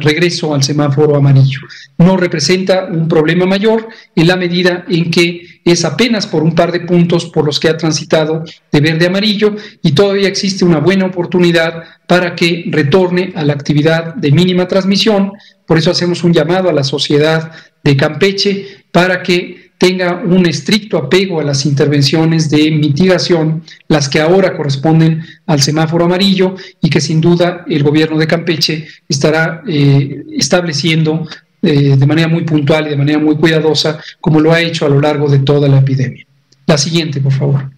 [0.00, 1.60] regreso al semáforo amarillo.
[1.98, 6.70] No representa un problema mayor en la medida en que es apenas por un par
[6.70, 10.78] de puntos por los que ha transitado de verde a amarillo y todavía existe una
[10.78, 15.32] buena oportunidad para que retorne a la actividad de mínima transmisión.
[15.66, 17.50] Por eso hacemos un llamado a la sociedad
[17.82, 24.20] de Campeche para que tenga un estricto apego a las intervenciones de mitigación, las que
[24.20, 30.24] ahora corresponden al semáforo amarillo y que sin duda el gobierno de Campeche estará eh,
[30.36, 31.26] estableciendo
[31.62, 34.88] eh, de manera muy puntual y de manera muy cuidadosa, como lo ha hecho a
[34.88, 36.26] lo largo de toda la epidemia.
[36.66, 37.70] La siguiente, por favor.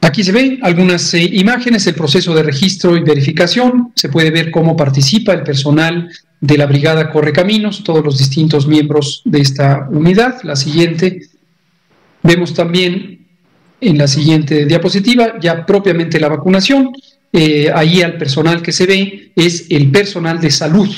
[0.00, 3.92] Aquí se ven algunas eh, imágenes, el proceso de registro y verificación.
[3.94, 6.08] Se puede ver cómo participa el personal
[6.40, 10.42] de la Brigada Correcaminos, todos los distintos miembros de esta unidad.
[10.42, 11.28] La siguiente,
[12.22, 13.26] vemos también
[13.80, 16.92] en la siguiente diapositiva ya propiamente la vacunación.
[17.32, 20.88] Eh, ahí al personal que se ve es el personal de salud.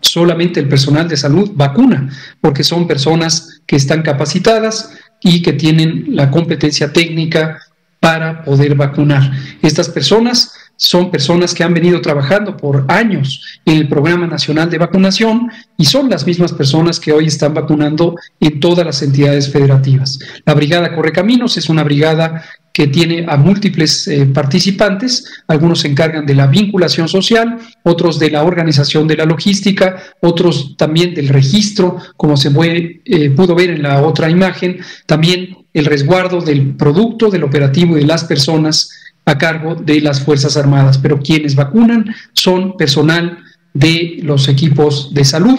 [0.00, 4.90] Solamente el personal de salud vacuna, porque son personas que están capacitadas
[5.22, 7.58] y que tienen la competencia técnica
[7.98, 9.32] para poder vacunar.
[9.62, 14.78] Estas personas son personas que han venido trabajando por años en el Programa Nacional de
[14.78, 20.18] Vacunación y son las mismas personas que hoy están vacunando en todas las entidades federativas.
[20.44, 22.44] La Brigada Correcaminos es una brigada
[22.76, 28.30] que tiene a múltiples eh, participantes, algunos se encargan de la vinculación social, otros de
[28.30, 33.82] la organización de la logística, otros también del registro, como se eh, pudo ver en
[33.82, 38.90] la otra imagen, también el resguardo del producto, del operativo y de las personas
[39.26, 43.38] a cargo de las Fuerzas Armadas, pero quienes vacunan son personal
[43.74, 45.58] de los equipos de salud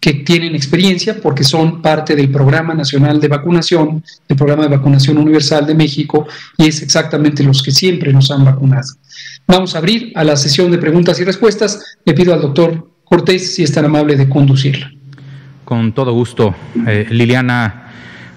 [0.00, 5.18] que tienen experiencia porque son parte del Programa Nacional de Vacunación, el Programa de Vacunación
[5.18, 8.88] Universal de México, y es exactamente los que siempre nos han vacunado.
[9.46, 11.96] Vamos a abrir a la sesión de preguntas y respuestas.
[12.04, 14.90] Le pido al doctor Cortés si es tan amable de conducirla.
[15.64, 16.54] Con todo gusto.
[16.86, 17.92] Eh, Liliana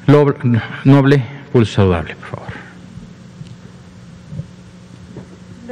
[0.06, 2.63] Noble, pulso saludable, por favor.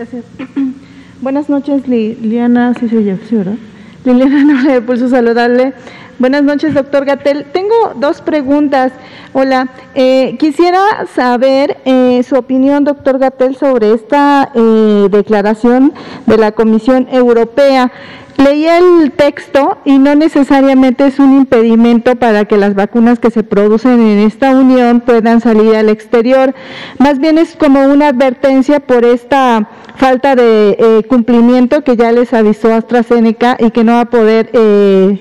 [0.02, 0.26] Gracias.
[1.22, 3.54] Buenas noches, Liliana, sí, sí, sí, ¿verdad?
[4.04, 5.76] Liliana Noble de Pulso Saludable.
[6.18, 7.46] Buenas noches, doctor Gatel.
[7.54, 8.94] Tengo dos preguntas.
[9.34, 15.94] Hola, eh, quisiera saber eh, su opinión, doctor Gatel, sobre esta eh, declaración
[16.26, 17.92] de la Comisión Europea.
[18.38, 23.44] Leí el texto y no necesariamente es un impedimento para que las vacunas que se
[23.44, 26.56] producen en esta unión puedan salir al exterior.
[26.98, 32.34] Más bien es como una advertencia por esta falta de eh, cumplimiento que ya les
[32.34, 35.20] avisó AstraZeneca y que no va a poder eh,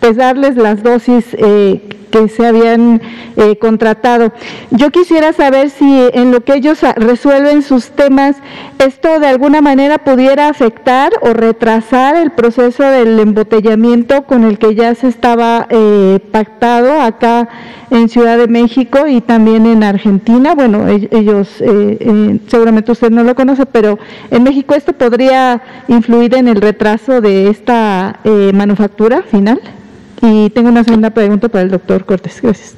[0.00, 3.00] pues darles las dosis eh, se habían
[3.36, 4.32] eh, contratado.
[4.70, 8.36] Yo quisiera saber si en lo que ellos resuelven sus temas,
[8.78, 14.74] esto de alguna manera pudiera afectar o retrasar el proceso del embotellamiento con el que
[14.74, 17.48] ya se estaba eh, pactado acá
[17.90, 20.54] en Ciudad de México y también en Argentina.
[20.54, 23.98] Bueno, ellos, eh, seguramente usted no lo conoce, pero
[24.30, 28.18] en México esto podría influir en el retraso de esta
[28.52, 29.60] manufactura final.
[30.22, 32.40] Y tengo una segunda pregunta para el doctor Cortés.
[32.42, 32.74] Gracias.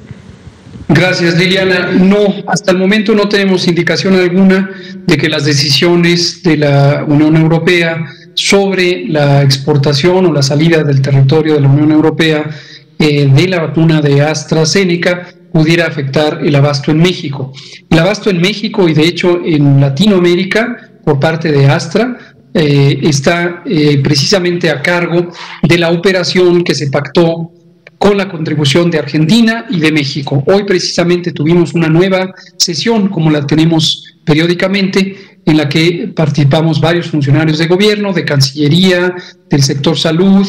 [0.89, 1.91] Gracias, Liliana.
[1.91, 2.17] No,
[2.47, 4.71] hasta el momento no tenemos indicación alguna
[5.05, 11.01] de que las decisiones de la Unión Europea sobre la exportación o la salida del
[11.01, 12.49] territorio de la Unión Europea
[12.97, 17.53] eh, de la vacuna de AstraZeneca pudiera afectar el abasto en México.
[17.89, 22.17] El abasto en México y de hecho en Latinoamérica por parte de Astra
[22.61, 25.31] eh, está eh, precisamente a cargo
[25.63, 27.53] de la operación que se pactó
[27.97, 30.43] con la contribución de Argentina y de México.
[30.45, 37.07] Hoy precisamente tuvimos una nueva sesión, como la tenemos periódicamente, en la que participamos varios
[37.07, 39.15] funcionarios de gobierno, de Cancillería,
[39.49, 40.45] del sector salud,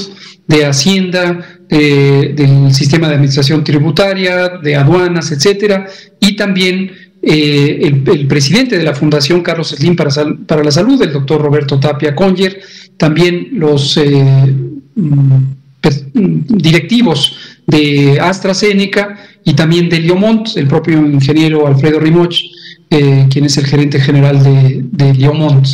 [0.48, 5.86] de Hacienda, eh, del sistema de administración tributaria, de aduanas, etcétera,
[6.18, 6.90] y también
[7.22, 12.14] eh, el, presidente de la Fundación Carlos Slim para, la Salud, el doctor Roberto Tapia
[12.14, 12.60] Conger,
[12.96, 14.54] también los eh,
[14.94, 15.34] mm,
[16.14, 22.36] mm, directivos de AstraZeneca y también de Liomont, el propio ingeniero Alfredo Rimoch,
[22.88, 25.66] eh, quien es el gerente general de, de Liomont.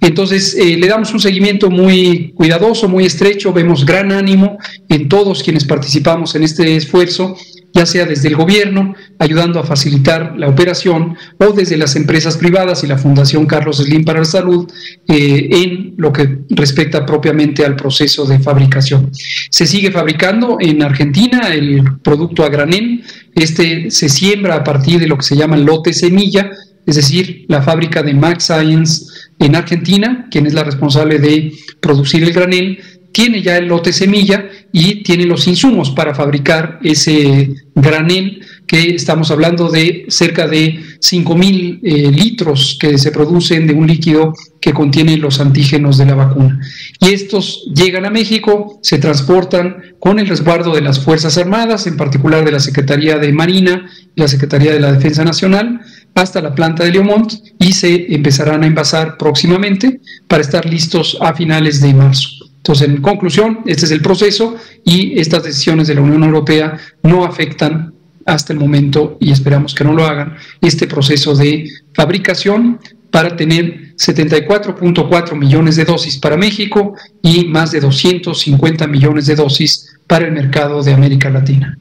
[0.00, 4.58] Entonces, le damos un seguimiento muy cuidadoso, muy estrecho, vemos gran ánimo
[4.90, 7.36] en todos quienes participamos en este esfuerzo
[7.74, 12.84] ya sea desde el gobierno, ayudando a facilitar la operación, o desde las empresas privadas
[12.84, 14.70] y la Fundación Carlos Slim para la Salud,
[15.08, 19.10] eh, en lo que respecta propiamente al proceso de fabricación.
[19.50, 23.02] Se sigue fabricando en Argentina el producto a granel,
[23.34, 26.52] este se siembra a partir de lo que se llama lote semilla,
[26.86, 29.06] es decir, la fábrica de Max Science
[29.38, 32.78] en Argentina, quien es la responsable de producir el granel,
[33.14, 39.30] tiene ya el lote semilla y tiene los insumos para fabricar ese granel que estamos
[39.30, 44.72] hablando de cerca de 5 mil eh, litros que se producen de un líquido que
[44.72, 46.58] contiene los antígenos de la vacuna.
[46.98, 51.96] Y estos llegan a México, se transportan con el resguardo de las Fuerzas Armadas, en
[51.96, 55.82] particular de la Secretaría de Marina y la Secretaría de la Defensa Nacional,
[56.16, 61.32] hasta la planta de Leomont y se empezarán a envasar próximamente para estar listos a
[61.32, 62.43] finales de marzo.
[62.64, 67.26] Entonces, en conclusión, este es el proceso y estas decisiones de la Unión Europea no
[67.26, 67.92] afectan
[68.24, 73.94] hasta el momento, y esperamos que no lo hagan, este proceso de fabricación para tener
[73.96, 80.32] 74.4 millones de dosis para México y más de 250 millones de dosis para el
[80.32, 81.76] mercado de América Latina.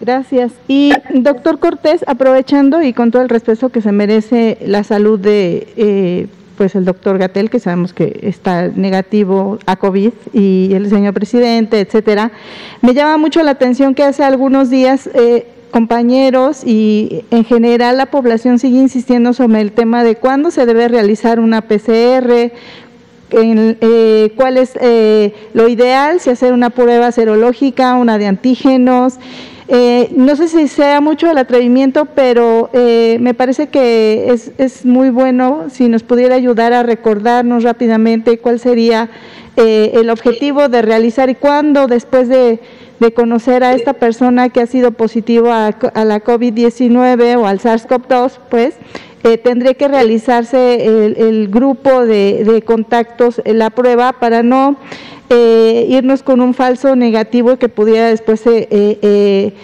[0.00, 0.52] Gracias.
[0.66, 5.68] Y doctor Cortés, aprovechando y con todo el respeto que se merece la salud de
[5.76, 6.26] eh,
[6.60, 11.80] pues el doctor Gatel, que sabemos que está negativo a COVID, y el señor presidente,
[11.80, 12.32] etcétera.
[12.82, 18.10] Me llama mucho la atención que hace algunos días eh, compañeros y en general la
[18.10, 22.52] población sigue insistiendo sobre el tema de cuándo se debe realizar una PCR,
[23.30, 29.14] eh, cuál es eh, lo ideal, si hacer una prueba serológica, una de antígenos,
[29.72, 34.26] eh, no sé si sea mucho el atrevimiento, pero eh, me parece que
[34.58, 39.10] es, muy bueno si nos pudiera ayudar a recordarnos rápidamente cuál sería
[39.56, 42.58] eh, el objetivo de realizar y cuándo después de,
[43.14, 45.70] conocer a esta persona que ha sido positivo a,
[46.04, 48.74] la COVID-19 o al SARS-CoV-2, pues
[49.42, 54.76] tendría que realizarse el, grupo de, de contactos, la prueba, para no
[55.30, 59.54] eh, irnos con un falso negativo que pudiera después eh, eh,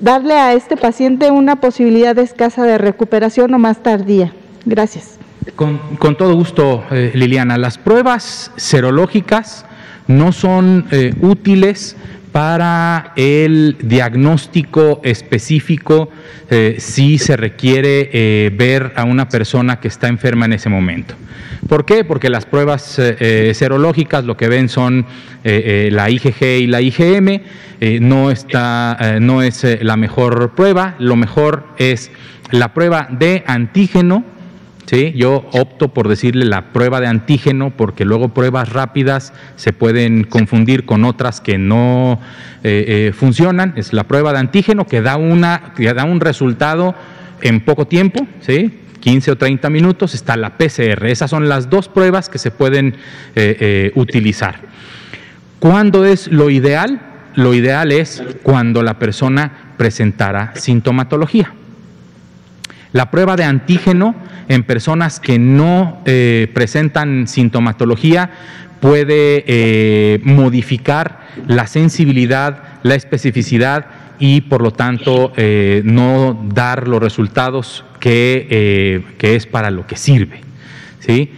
[0.00, 4.32] darle a este paciente una posibilidad escasa de recuperación o más tardía.
[4.64, 5.18] Gracias.
[5.54, 7.58] Con, con todo gusto, Liliana.
[7.58, 9.66] Las pruebas serológicas
[10.08, 10.86] no son
[11.20, 11.96] útiles
[12.34, 16.08] para el diagnóstico específico
[16.50, 21.14] eh, si se requiere eh, ver a una persona que está enferma en ese momento.
[21.68, 22.02] ¿Por qué?
[22.02, 25.06] Porque las pruebas eh, serológicas lo que ven son
[25.44, 27.40] la IgG y la IgM,
[28.00, 32.10] no, está, no es la mejor prueba, lo mejor es
[32.50, 34.24] la prueba de antígeno,
[34.86, 35.12] ¿sí?
[35.16, 40.84] Yo opto por decirle la prueba de antígeno porque luego pruebas rápidas se pueden confundir
[40.84, 42.20] con otras que no
[42.62, 43.74] eh, eh, funcionan.
[43.76, 46.94] Es la prueba de antígeno que da, una, que da un resultado
[47.42, 48.80] en poco tiempo, ¿sí?
[49.00, 51.06] 15 o 30 minutos, está la PCR.
[51.06, 52.96] Esas son las dos pruebas que se pueden
[53.34, 54.60] eh, utilizar.
[55.58, 57.00] ¿Cuándo es lo ideal?
[57.34, 61.52] Lo ideal es cuando la persona presentara sintomatología.
[62.94, 64.14] La prueba de antígeno
[64.48, 68.30] en personas que no eh, presentan sintomatología
[68.78, 73.86] puede eh, modificar la sensibilidad, la especificidad
[74.20, 80.42] y por lo tanto eh, no dar los resultados que, es para lo que sirve.
[81.00, 81.32] ¿sí?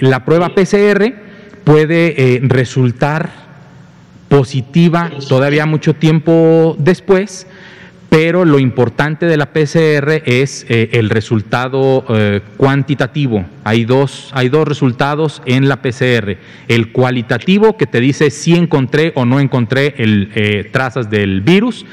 [0.00, 1.14] la prueba PCR
[1.62, 3.30] puede resultar
[4.28, 7.46] positiva todavía mucho tiempo después,
[8.10, 13.46] pero lo importante de la PCR es eh, el resultado eh, cuantitativo.
[13.62, 16.36] Hay dos, hay dos resultados en la PCR.
[16.66, 21.86] El cualitativo, que te dice si encontré o no encontré el, eh, trazas del virus,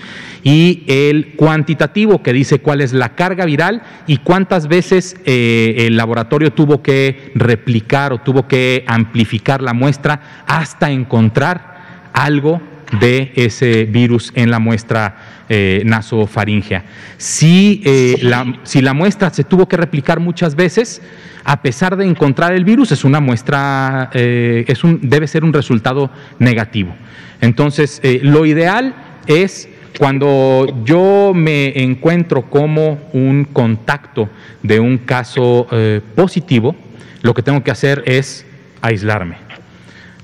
[0.44, 6.54] y el cuantitativo, que dice cuál es la carga viral y cuántas veces el laboratorio
[6.54, 12.62] tuvo que replicar o tuvo que amplificar la muestra hasta encontrar algo
[13.00, 16.84] de ese virus en la muestra eh, nasofaringea.
[17.18, 21.02] Si, eh, la, si la muestra se tuvo que replicar muchas veces,
[21.46, 25.54] a pesar de encontrar el virus, es una muestra, eh, es un, debe ser un
[25.54, 26.94] resultado negativo.
[27.40, 28.96] Entonces, lo ideal
[29.28, 34.28] es cuando yo me encuentro como un contacto
[34.64, 35.68] de un caso
[36.16, 36.76] positivo,
[37.22, 38.46] lo que tengo que hacer es
[38.82, 39.38] aislarme.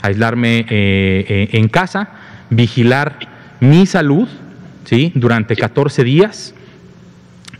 [0.01, 2.09] Aislarme en casa,
[2.55, 3.19] vigilar
[3.59, 4.27] mi salud,
[4.85, 5.11] ¿sí?
[5.15, 6.53] Durante 14 días.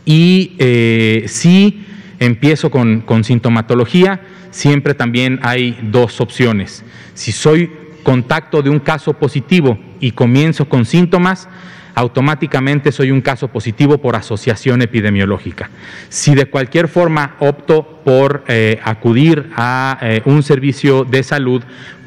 [0.04, 1.84] Y eh, si
[2.18, 4.20] empiezo con, con sintomatología,
[4.50, 6.84] siempre también hay dos opciones.
[7.14, 7.70] Si soy
[8.02, 11.48] contacto de un caso positivo y comienzo con síntomas,
[11.94, 15.70] automáticamente soy un caso positivo por asociación epidemiológica.
[16.08, 21.62] Si de cualquier forma opto por eh, acudir a eh, un servicio de salud,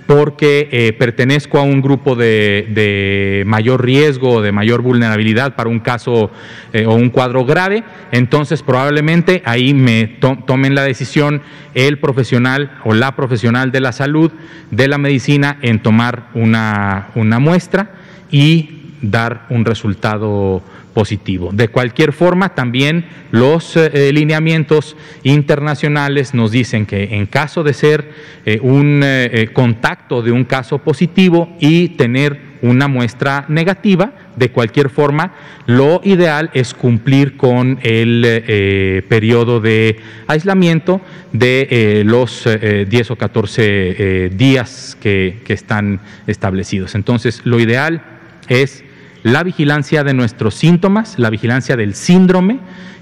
[0.07, 5.79] porque eh, pertenezco a un grupo de, mayor riesgo o de mayor vulnerabilidad para un
[5.79, 6.31] caso
[6.73, 11.41] eh, o un cuadro grave, entonces probablemente ahí me tomen la decisión
[11.75, 14.31] el profesional o la profesional de la salud,
[14.71, 17.91] de la medicina, en tomar una muestra
[18.31, 20.63] y dar un resultado
[20.97, 21.51] positivo.
[21.53, 28.09] De cualquier forma, también los eh, lineamientos internacionales nos dicen que en caso de ser
[28.47, 34.89] eh, un eh, contacto de un caso positivo y tener una muestra negativa, de cualquier
[34.89, 35.33] forma,
[35.67, 40.99] lo ideal es cumplir con el periodo de aislamiento
[41.31, 42.49] de los
[42.89, 46.95] 10 o 14 días que, que están establecidos.
[46.95, 48.01] Entonces, lo ideal
[48.49, 48.83] es
[49.27, 52.59] la vigilancia de nuestros síntomas, la vigilancia del síndrome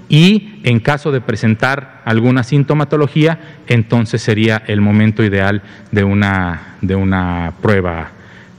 [0.08, 5.62] y en caso de presentar alguna sintomatología, entonces sería el momento ideal
[5.92, 8.10] de una, de una prueba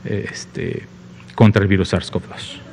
[0.06, 0.84] este,
[1.36, 2.67] contra el virus SARS-CoV-2.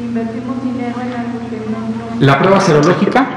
[0.00, 3.28] Invertimos dinero en algo que no, La prueba serológica,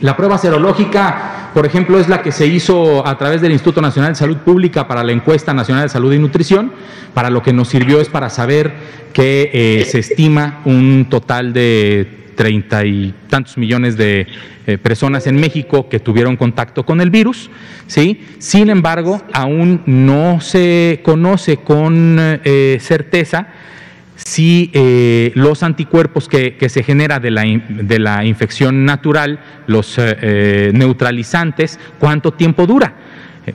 [0.00, 4.12] la prueba serológica, por ejemplo, es la que se hizo a través del Instituto Nacional
[4.12, 6.72] de Salud Pública para la encuesta nacional de salud y nutrición.
[7.14, 8.72] Para lo que nos sirvió es para saber
[9.12, 14.26] que eh, se estima un total de treinta y tantos millones de
[14.66, 17.50] eh, personas en México que tuvieron contacto con el virus,
[17.86, 18.20] ¿sí?
[18.38, 23.46] Sin embargo, aún no se conoce con eh, certeza
[24.16, 30.16] si eh, los anticuerpos que, se genera de la, de la, infección natural, los eh,
[30.20, 32.94] eh, neutralizantes, cuánto tiempo dura.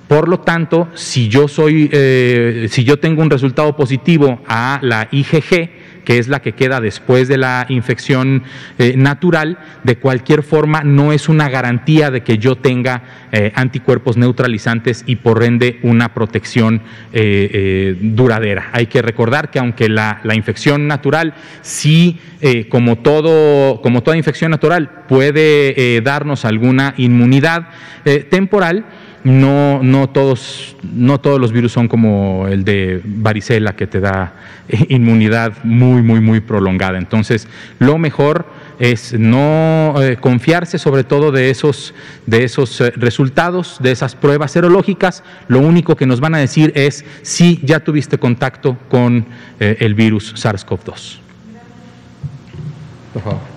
[0.08, 1.90] Por lo tanto, si yo soy,
[2.70, 7.28] si yo tengo un resultado positivo a la IgG, que es la que queda después
[7.28, 8.42] de la infección
[8.80, 14.18] eh, natural, de cualquier forma no es una garantía de que yo tenga eh, anticuerpos
[14.18, 16.82] neutralizantes y por ende una protección
[17.14, 18.72] eh, duradera.
[18.72, 22.20] Hay que recordar que aunque la, la infección natural sí,
[22.70, 27.68] como, todo, como toda infección natural, puede darnos alguna inmunidad
[28.30, 28.86] temporal,
[29.30, 34.34] no, no, todos, no todos los virus son como el de varicela que te da
[34.90, 36.98] inmunidad muy, muy, muy prolongada.
[36.98, 38.48] Entonces, lo mejor
[38.80, 41.94] es no eh, confiarse sobre todo de esos,
[42.26, 45.24] de esos eh, resultados, de esas pruebas serológicas.
[45.48, 49.26] Lo único que nos van a decir es si ya tuviste contacto con
[49.60, 51.20] eh, el virus SARS-CoV-2.
[53.14, 53.49] Por favor.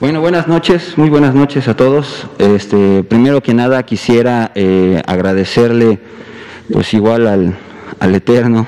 [0.00, 2.26] Bueno, buenas noches, muy buenas noches a todos.
[2.38, 5.98] Este, primero que nada quisiera eh, agradecerle,
[6.72, 7.58] pues igual al,
[7.98, 8.66] al, Eterno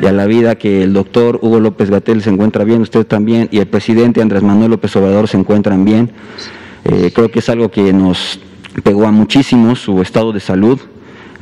[0.00, 3.50] y a la vida que el doctor Hugo López Gatel se encuentra bien, usted también,
[3.52, 6.12] y el presidente Andrés Manuel López Obrador se encuentran bien.
[6.86, 8.40] Eh, creo que es algo que nos
[8.82, 10.80] pegó a muchísimos su estado de salud,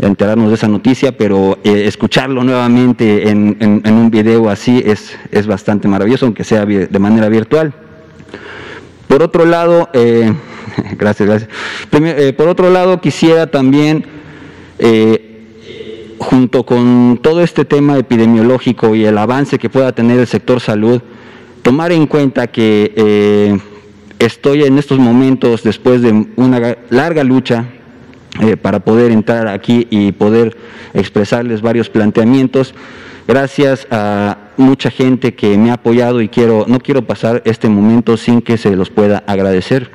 [0.01, 5.47] enterarnos de esa noticia, pero eh, escucharlo nuevamente en, en, un video así es, es
[5.47, 7.73] bastante maravilloso, aunque sea de manera virtual.
[9.09, 10.33] Por otro lado, eh,
[10.99, 11.51] gracias, gracias.
[11.93, 14.05] Eh, por otro lado, quisiera también,
[14.79, 20.61] eh, junto con todo este tema epidemiológico y el avance que pueda tener el sector
[20.61, 21.01] salud,
[21.63, 23.61] tomar en cuenta que
[24.19, 27.67] estoy en estos momentos, después de una larga lucha,
[28.63, 30.57] para poder entrar aquí y poder
[30.95, 32.75] expresarles varios planteamientos
[33.27, 38.17] gracias a mucha gente que me ha apoyado y quiero, no quiero pasar este momento
[38.17, 39.91] sin que se los pueda agradecer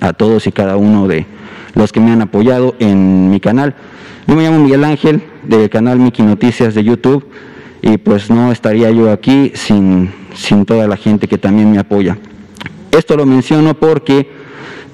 [0.00, 1.26] a todos y cada uno de
[1.74, 3.74] los que me han apoyado en mi canal.
[4.26, 7.26] Yo me llamo Miguel Ángel del canal Miki Noticias de YouTube
[7.80, 12.18] y pues no estaría yo aquí sin, sin toda la gente que también me apoya.
[12.90, 14.30] Esto lo menciono porque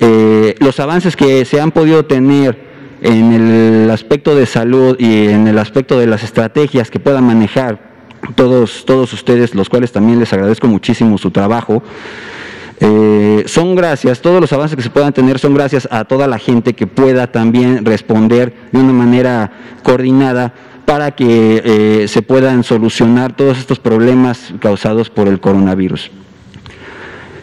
[0.00, 2.58] eh, los avances que se han podido tener
[3.00, 7.93] en el aspecto de salud y en el aspecto de las estrategias que puedan manejar
[8.35, 11.83] todos, todos ustedes, los cuales también les agradezco muchísimo su trabajo.
[12.81, 16.39] Eh, son gracias, todos los avances que se puedan tener son gracias a toda la
[16.39, 19.53] gente que pueda también responder de una manera
[19.83, 20.53] coordinada
[20.85, 26.11] para que eh, se puedan solucionar todos estos problemas causados por el coronavirus.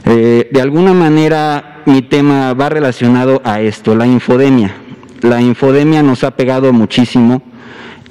[0.06, 4.76] Eh, de alguna manera mi tema va relacionado a esto, la infodemia
[5.22, 7.42] la infodemia nos ha pegado muchísimo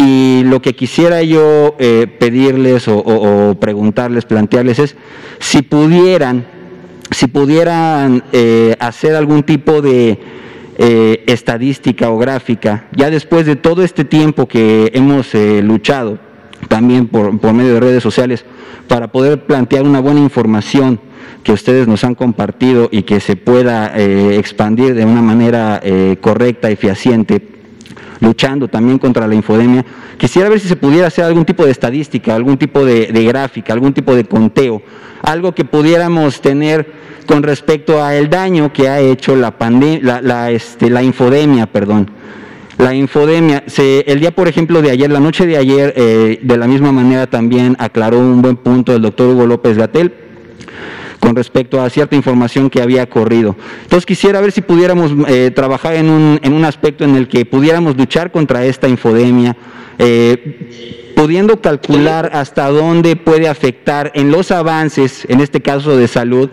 [0.00, 4.96] y lo que quisiera yo eh, pedirles o, preguntarles, plantearles es
[5.38, 6.46] si pudieran,
[7.10, 10.18] si pudieran eh, hacer algún tipo de
[10.78, 16.18] eh, estadística o gráfica, ya después de todo este tiempo que hemos luchado,
[16.68, 18.44] también por, por medio de redes sociales,
[18.88, 20.98] para poder plantear una buena información
[21.42, 26.16] que ustedes nos han compartido y que se pueda eh, expandir de una manera eh,
[26.20, 27.40] correcta y fehaciente,
[28.20, 29.84] luchando también contra la infodemia.
[30.18, 33.92] Quisiera ver si se pudiera hacer algún tipo de estadística, algún tipo de, gráfica, algún
[33.92, 34.82] tipo de conteo,
[35.22, 36.92] algo que pudiéramos tener
[37.26, 39.54] con respecto al daño que ha hecho la,
[40.02, 42.10] la, la, este, la infodemia, perdón.
[42.78, 46.56] La infodemia, se, el día, por ejemplo, de ayer, la noche de ayer, eh, de
[46.56, 50.14] la misma manera también aclaró un buen punto el doctor Hugo López Gatel,
[51.20, 53.54] con respecto a cierta información que había corrido.
[53.82, 57.44] Entonces quisiera ver si pudiéramos eh, trabajar en un, en un, aspecto en el que
[57.44, 59.56] pudiéramos luchar contra esta infodemia,
[59.98, 66.48] eh, pudiendo calcular hasta dónde puede afectar en los avances, en este caso de salud,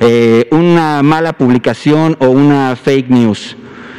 [0.00, 3.56] eh, una mala publicación o una fake news.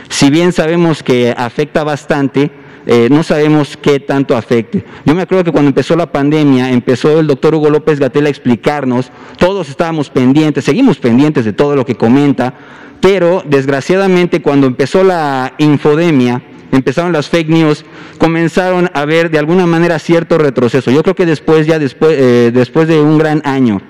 [0.09, 2.51] Si bien sabemos que afecta bastante,
[2.85, 4.83] eh, no sabemos qué tanto afecte.
[5.05, 8.29] Yo me acuerdo que cuando empezó la pandemia, empezó el doctor Hugo López Gatel a
[8.29, 12.53] explicarnos, todos estábamos pendientes, seguimos pendientes de todo lo que comenta,
[12.99, 17.85] pero desgraciadamente cuando empezó la infodemia, empezaron las fake news,
[18.17, 20.91] comenzaron a ver de alguna manera cierto retroceso.
[20.91, 23.81] Yo creo que después, ya después, eh, después de un gran año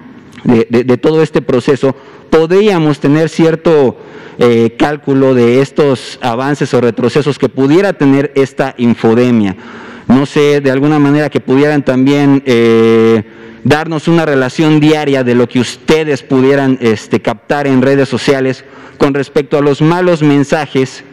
[0.44, 1.96] de todo este proceso,
[2.34, 3.96] podríamos tener cierto
[4.40, 9.56] eh, cálculo de estos avances o retrocesos que pudiera tener esta infodemia.
[10.08, 13.22] No sé, de alguna manera que pudieran también eh,
[13.64, 18.66] darnos una relación diaria de lo que ustedes pudieran este, captar en redes sociales
[18.98, 21.04] con respecto a los malos mensajes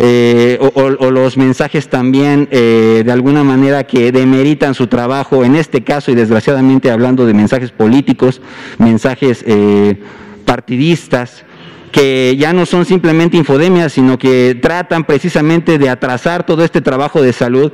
[0.00, 6.10] eh, o, los mensajes también de alguna manera que demeritan su trabajo, en este caso
[6.10, 8.42] y desgraciadamente hablando de mensajes políticos,
[8.78, 9.44] mensajes
[10.46, 11.44] partidistas,
[11.92, 17.20] que ya no son simplemente infodemias, sino que tratan precisamente de atrasar todo este trabajo
[17.20, 17.72] de salud.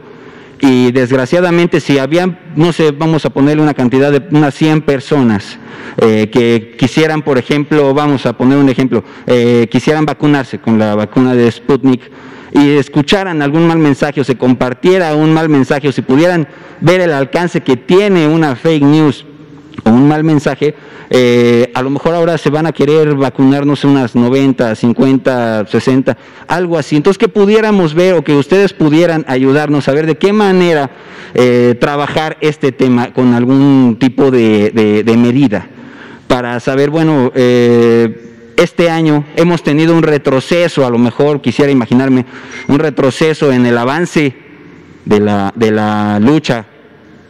[0.61, 5.59] Y desgraciadamente si había, no sé, vamos a ponerle una cantidad de unas 100 personas
[6.01, 10.95] eh, que quisieran, por ejemplo, vamos a poner un ejemplo, eh, quisieran vacunarse con la
[10.95, 12.03] vacuna de Sputnik
[12.53, 16.47] y escucharan algún mal mensaje o se compartiera un mal mensaje o si pudieran
[16.81, 19.25] ver el alcance que tiene una fake news
[19.85, 20.75] o un mal mensaje,
[21.15, 26.17] eh, a lo mejor ahora se van a querer vacunarnos unas 90, 50, 60,
[26.49, 26.97] algo así.
[26.97, 30.91] Entonces que pudiéramos ver o que ustedes pudieran ayudarnos a ver de qué manera
[31.35, 35.67] eh, trabajar este tema con algún tipo de, medida
[36.29, 42.25] para saber, bueno, eh, este año hemos tenido un retroceso, a lo mejor quisiera imaginarme,
[42.69, 44.35] un retroceso en el avance
[45.05, 46.65] de la, de la lucha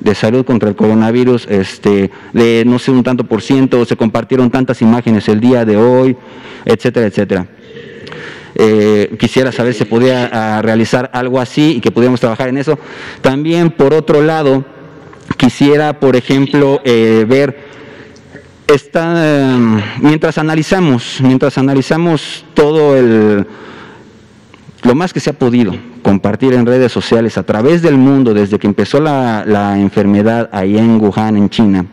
[0.03, 4.51] de salud contra el coronavirus, este, de no sé un tanto por ciento, se compartieron
[4.51, 6.17] tantas imágenes el día de hoy,
[6.65, 7.47] etcétera, etcétera.
[8.55, 12.79] Eh, quisiera saber si podía ah, realizar algo así y que pudiéramos trabajar en eso.
[13.21, 14.65] También, por otro lado,
[15.37, 17.71] quisiera, por ejemplo, eh, ver,
[18.67, 19.59] esta,
[20.01, 23.47] mientras analizamos, mientras analizamos todo el,
[24.83, 25.75] lo más que se ha podido,
[26.13, 31.01] compartir en redes sociales a través del mundo desde que empezó la, enfermedad ahí en
[31.01, 31.87] Wuhan, en China,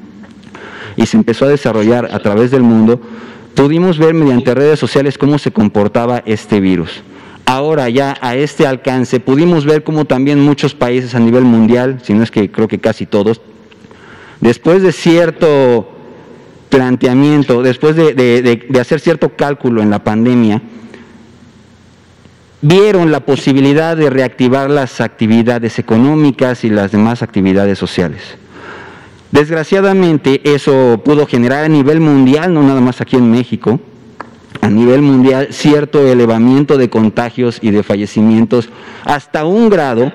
[0.97, 2.99] y se empezó a desarrollar a través del mundo,
[3.55, 7.01] pudimos ver mediante redes sociales cómo se comportaba este virus.
[7.45, 12.13] Ahora ya a este alcance pudimos ver cómo también muchos países a nivel mundial, si
[12.13, 13.39] no es que creo que casi todos,
[14.41, 15.89] después de cierto
[16.67, 20.61] planteamiento, después de hacer cierto cálculo en la pandemia,
[22.61, 28.21] vieron la posibilidad de reactivar las actividades económicas y las demás actividades sociales.
[29.31, 33.79] Desgraciadamente eso pudo generar a nivel mundial, no nada más aquí en México,
[34.61, 38.69] a nivel mundial cierto elevamiento de contagios y de fallecimientos
[39.05, 40.11] hasta un grado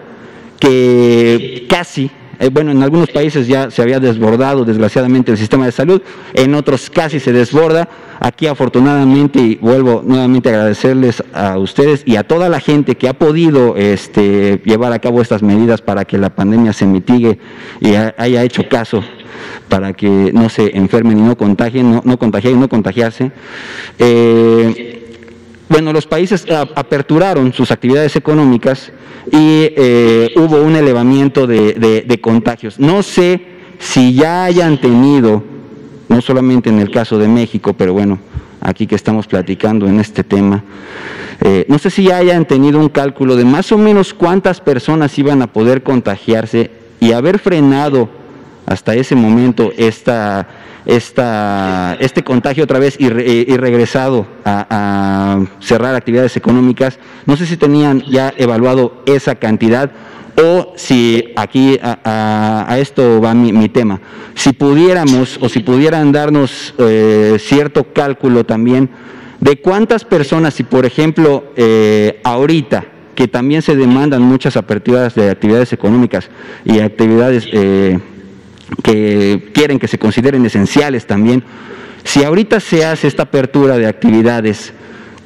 [0.59, 5.73] que casi eh, bueno, en algunos países ya se había desbordado desgraciadamente el sistema de
[5.73, 6.03] salud,
[6.35, 7.89] en otros casi se desborda.
[8.21, 13.09] Aquí afortunadamente, y vuelvo nuevamente a agradecerles a ustedes y a toda la gente que
[13.09, 17.39] ha podido este, llevar a cabo estas medidas para que la pandemia se mitigue
[17.81, 19.03] y haya hecho caso
[19.69, 23.33] para que no se enfermen y no contagien, no, no y no contagiarse.
[23.99, 25.04] Eh,
[25.69, 28.93] bueno, los países aperturaron sus actividades económicas
[29.31, 32.79] y eh, hubo un elevamiento de, contagios.
[32.79, 33.41] No sé
[33.79, 35.43] si ya hayan tenido,
[36.09, 38.19] no solamente en el caso de México, pero bueno,
[38.61, 40.63] aquí que estamos platicando en este tema,
[41.41, 45.19] eh, no sé si ya hayan tenido un cálculo de más o menos cuántas personas
[45.19, 48.09] iban a poder contagiarse y haber frenado
[48.67, 50.47] hasta ese momento esta
[50.87, 56.99] esta, este contagio otra vez y, regresado a, cerrar actividades económicas.
[57.27, 59.91] No sé si tenían ya evaluado esa cantidad
[60.37, 64.01] o si aquí a, esto va mi, tema.
[64.35, 68.91] Si pudiéramos o si pudieran darnos eh, cierto cálculo también
[69.41, 75.31] de cuántas personas, si por ejemplo eh, ahorita que también se demandan muchas aperturas de
[75.31, 76.29] actividades económicas
[76.65, 78.01] y actividades eh,
[78.83, 81.43] que quieren que se consideren esenciales también.
[82.05, 84.73] Si ahorita se hace esta apertura de actividades,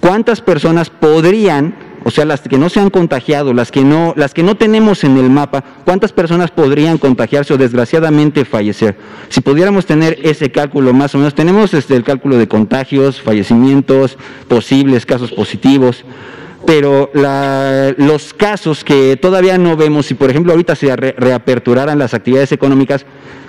[0.01, 1.75] ¿cuántas personas podrían,
[2.05, 5.03] o sea, las que no se han contagiado, las que no, las que no tenemos
[5.03, 8.97] en el mapa, cuántas personas podrían contagiarse o desgraciadamente fallecer?
[9.29, 14.17] Si pudiéramos tener ese cálculo más o menos, tenemos este, el cálculo de contagios, fallecimientos,
[14.47, 16.05] posibles casos positivos,
[16.65, 22.53] pero los casos que todavía no vemos, si por ejemplo ahorita se reaperturaran las actividades
[22.53, 23.07] económicas,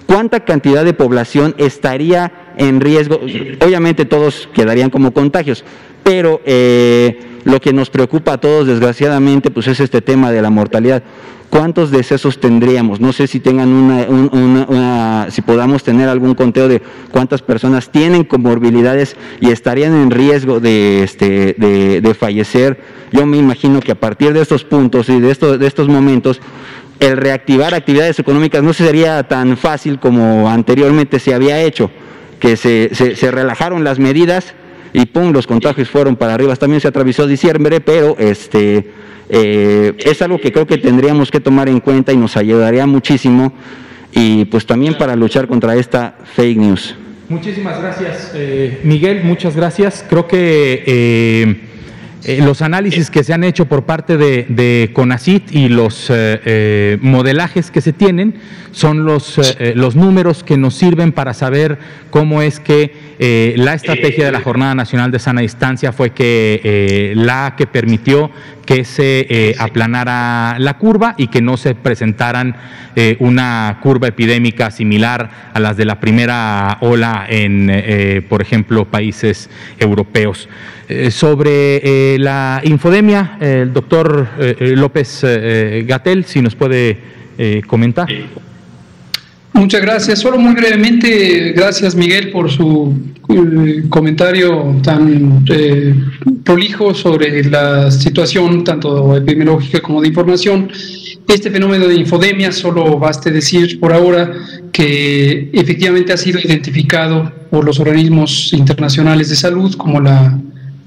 [0.09, 3.19] ¿cuánta cantidad de población estaría en riesgo?
[3.63, 5.63] Obviamente todos quedarían como contagios,
[6.03, 10.49] pero eh, lo que nos preocupa a todos desgraciadamente pues es este tema de la
[10.49, 11.03] mortalidad.
[11.51, 12.99] ¿Cuántos decesos tendríamos?
[12.99, 16.81] No sé si tengan una, si podamos tener algún conteo de
[17.11, 22.79] cuántas personas tienen comorbilidades y estarían en riesgo de, este, de, fallecer.
[23.11, 26.39] Yo me imagino que a partir de estos puntos y de estos momentos,
[26.99, 31.91] el reactivar actividades económicas no sería tan fácil como anteriormente se había hecho,
[32.39, 34.53] que se, se, se relajaron las medidas
[34.93, 36.55] y pum, los contagios fueron para arriba.
[36.55, 38.91] También se atravesó diciembre, pero este
[39.29, 43.53] eh, es algo que creo que tendríamos que tomar en cuenta y nos ayudaría muchísimo
[44.11, 46.95] y pues también para luchar contra esta fake news.
[47.29, 50.03] Muchísimas gracias, eh, Miguel, muchas gracias.
[50.09, 51.61] Creo que eh,
[52.25, 56.41] eh, los análisis que se han hecho por parte de, de CONACIT y los eh,
[56.43, 58.35] eh, modelajes que se tienen
[58.71, 59.39] son los,
[59.73, 61.79] los números que nos sirven para saber
[62.11, 67.55] cómo es que la estrategia de la Jornada Nacional de Sana Distancia fue que la
[67.57, 68.29] que permitió
[68.69, 72.55] que se eh, aplanara la curva y que no se presentaran
[72.95, 79.49] eh, una curva epidémica similar a las de la primera ola en, por ejemplo, países
[79.79, 80.47] europeos.
[81.09, 84.27] sobre la infodemia, el doctor
[84.59, 85.25] López
[85.87, 86.97] Gatel, si nos puede
[87.65, 88.07] comentar.
[89.53, 90.19] Muchas gracias.
[90.19, 92.95] Solo muy brevemente, gracias Miguel por su
[93.27, 95.93] eh, comentario tan eh,
[96.43, 100.71] prolijo sobre la situación tanto epidemiológica como de información.
[101.27, 104.33] Este fenómeno de infodemia, solo baste decir por ahora
[104.71, 110.39] que efectivamente ha sido identificado por los organismos internacionales de salud como la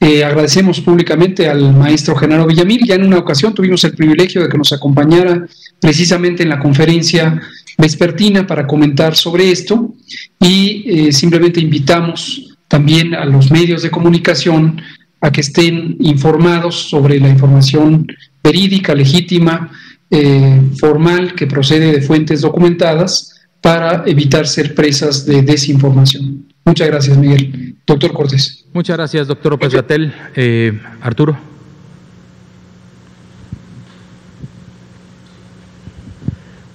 [0.00, 2.86] Eh, agradecemos públicamente al maestro Genaro Villamil.
[2.86, 5.46] Ya en una ocasión tuvimos el privilegio de que nos acompañara
[5.80, 7.40] precisamente en la conferencia
[7.76, 9.94] vespertina para comentar sobre esto
[10.40, 14.80] y eh, simplemente invitamos también a los medios de comunicación
[15.20, 18.06] a que estén informados sobre la información
[18.42, 19.70] verídica, legítima,
[20.10, 26.46] eh, formal, que procede de fuentes documentadas para evitar ser presas de desinformación.
[26.64, 27.76] Muchas gracias, Miguel.
[27.86, 28.57] Doctor Cortés.
[28.72, 30.14] Muchas gracias, doctor López Gatel.
[30.36, 31.36] Eh, Arturo.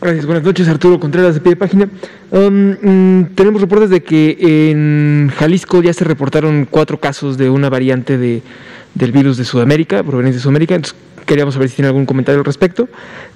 [0.02, 1.88] Gracias, buenas noches, Arturo Contreras de pie de página.
[2.30, 4.36] Um, mm, tenemos reportes de que
[4.70, 8.42] en Jalisco ya se reportaron cuatro casos de una variante de,
[8.96, 12.46] del virus de Sudamérica, proveniente de Sudamérica, entonces queríamos saber si tiene algún comentario al
[12.46, 12.90] respecto.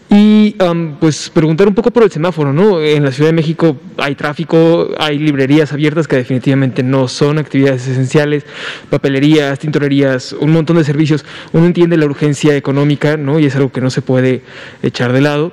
[0.09, 2.81] Y um, pues preguntar un poco por el semáforo, ¿no?
[2.81, 7.87] En la Ciudad de México hay tráfico, hay librerías abiertas que definitivamente no son actividades
[7.87, 8.45] esenciales,
[8.89, 11.25] papelerías, tintorerías, un montón de servicios.
[11.51, 13.37] Uno entiende la urgencia económica, ¿no?
[13.37, 14.43] Y es algo que no se puede
[14.81, 15.51] echar de lado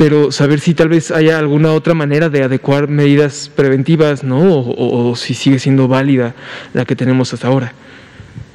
[0.00, 4.40] pero saber si tal vez haya alguna otra manera de adecuar medidas preventivas, ¿no?
[4.40, 6.34] O, si sigue siendo válida
[6.72, 7.74] la que tenemos hasta ahora.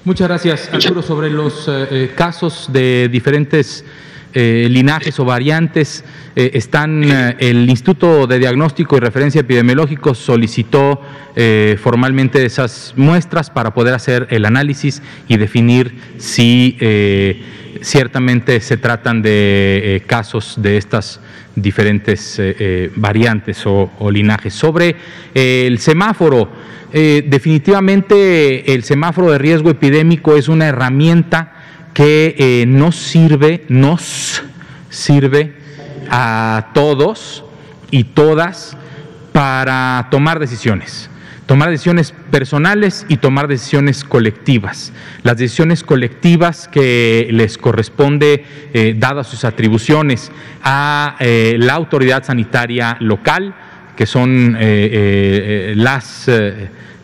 [0.06, 1.04] Muchas gracias, Arturo.
[1.04, 3.86] Sobre los eh, eh, casos de diferentes
[4.38, 6.04] eh, linajes o variantes
[6.36, 11.02] eh, están, eh, el Instituto de Diagnóstico y Referencia Epidemiológico solicitó
[11.82, 16.78] formalmente esas muestras para poder hacer el análisis y definir si
[17.82, 21.20] ciertamente se tratan de casos de estas
[21.54, 22.42] diferentes
[22.96, 24.54] variantes o, o, linajes.
[24.54, 24.96] Sobre
[25.34, 26.50] el semáforo,
[26.94, 31.55] definitivamente el semáforo de riesgo epidémico es una herramienta
[31.96, 34.44] que eh, nos sirve, nos
[34.90, 35.54] sirve
[36.12, 37.46] a todos
[37.90, 38.78] y todas
[39.32, 41.10] para tomar decisiones.
[41.46, 44.92] Tomar decisiones personales y tomar decisiones colectivas.
[45.24, 48.44] Las decisiones colectivas que les corresponde,
[48.74, 50.34] eh, dadas sus atribuciones,
[50.64, 53.56] a eh, la autoridad sanitaria local,
[53.96, 56.28] que son las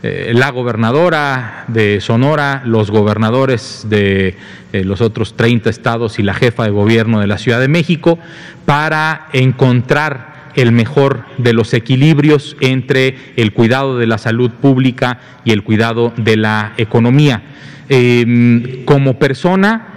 [0.03, 4.35] eh, la gobernadora de Sonora, los gobernadores de
[4.73, 8.17] eh, los otros 30 estados y la jefa de gobierno de la Ciudad de México
[8.65, 15.51] para encontrar el mejor de los equilibrios entre el cuidado de la salud pública y
[15.51, 17.43] el cuidado de la economía.
[17.87, 19.87] Em, como persona,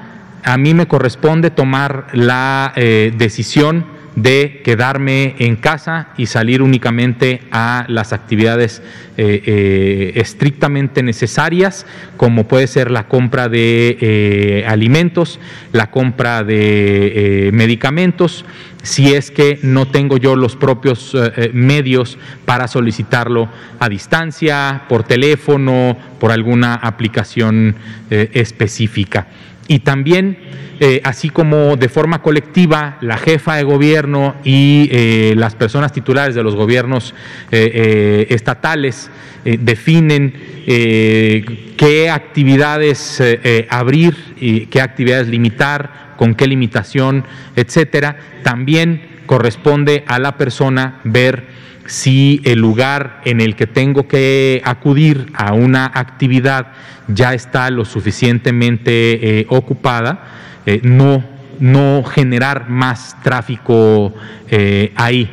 [0.43, 7.43] a mí me corresponde tomar la eh, decisión de quedarme en casa y salir únicamente
[7.51, 8.81] a las actividades
[9.17, 11.85] eh, eh, estrictamente necesarias,
[12.17, 15.41] como puede ser la compra de eh, alimentos,
[15.73, 18.45] la compra de medicamentos,
[18.83, 21.17] si es que no tengo yo los propios
[21.55, 23.49] medios para solicitarlo
[23.79, 27.77] a distancia, por teléfono, por alguna aplicación
[28.11, 29.27] específica.
[29.69, 30.37] Y también
[30.81, 36.35] eh, así como de forma colectiva la jefa de gobierno y eh, las personas titulares
[36.35, 37.15] de los gobiernos
[37.53, 39.11] eh, estatales
[39.45, 40.33] definen
[40.65, 43.23] qué actividades
[43.69, 51.45] abrir y qué actividades limitar, con qué limitación, etcétera, también corresponde a la persona ver
[51.87, 56.69] si el lugar en el que tengo que acudir a una actividad
[57.09, 61.23] ya está lo suficientemente ocupada eh, no,
[61.61, 64.15] no generar más tráfico
[64.49, 65.31] eh, ahí.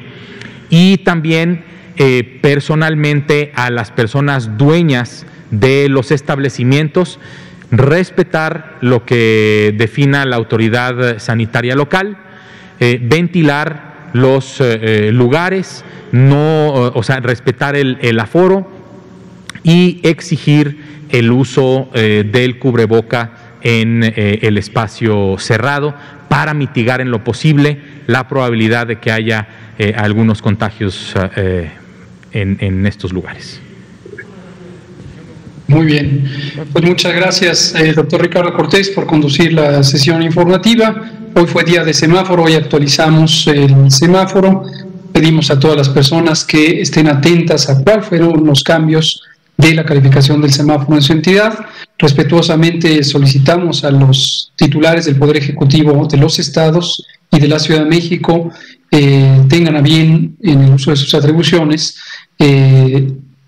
[0.69, 1.63] Y también
[1.95, 7.19] eh, personalmente a las personas dueñas de los establecimientos,
[7.71, 12.17] respetar lo que defina la autoridad sanitaria local,
[12.79, 14.61] ventilar los
[15.11, 18.69] lugares, no, o sea, respetar el, el aforo
[19.63, 23.31] y exigir el uso del cubreboca
[23.63, 25.93] en eh, el espacio cerrado
[26.29, 29.47] para mitigar en lo posible la probabilidad de que haya
[29.77, 31.71] eh, algunos contagios eh,
[32.31, 33.61] en, estos lugares.
[35.71, 36.29] Muy bien.
[36.73, 41.09] Pues muchas gracias, doctor Ricardo Cortés, por conducir la sesión informativa.
[41.33, 44.63] Hoy fue día de semáforo, hoy actualizamos el semáforo.
[45.13, 49.21] Pedimos a todas las personas que estén atentas a cuáles fueron los cambios
[49.55, 51.57] de la calificación del semáforo en su entidad.
[51.97, 57.83] Respetuosamente solicitamos a los titulares del Poder Ejecutivo de los estados y de la Ciudad
[57.83, 58.51] de México
[58.91, 61.97] eh, tengan a bien en el uso de sus atribuciones
[62.37, 63.07] eh,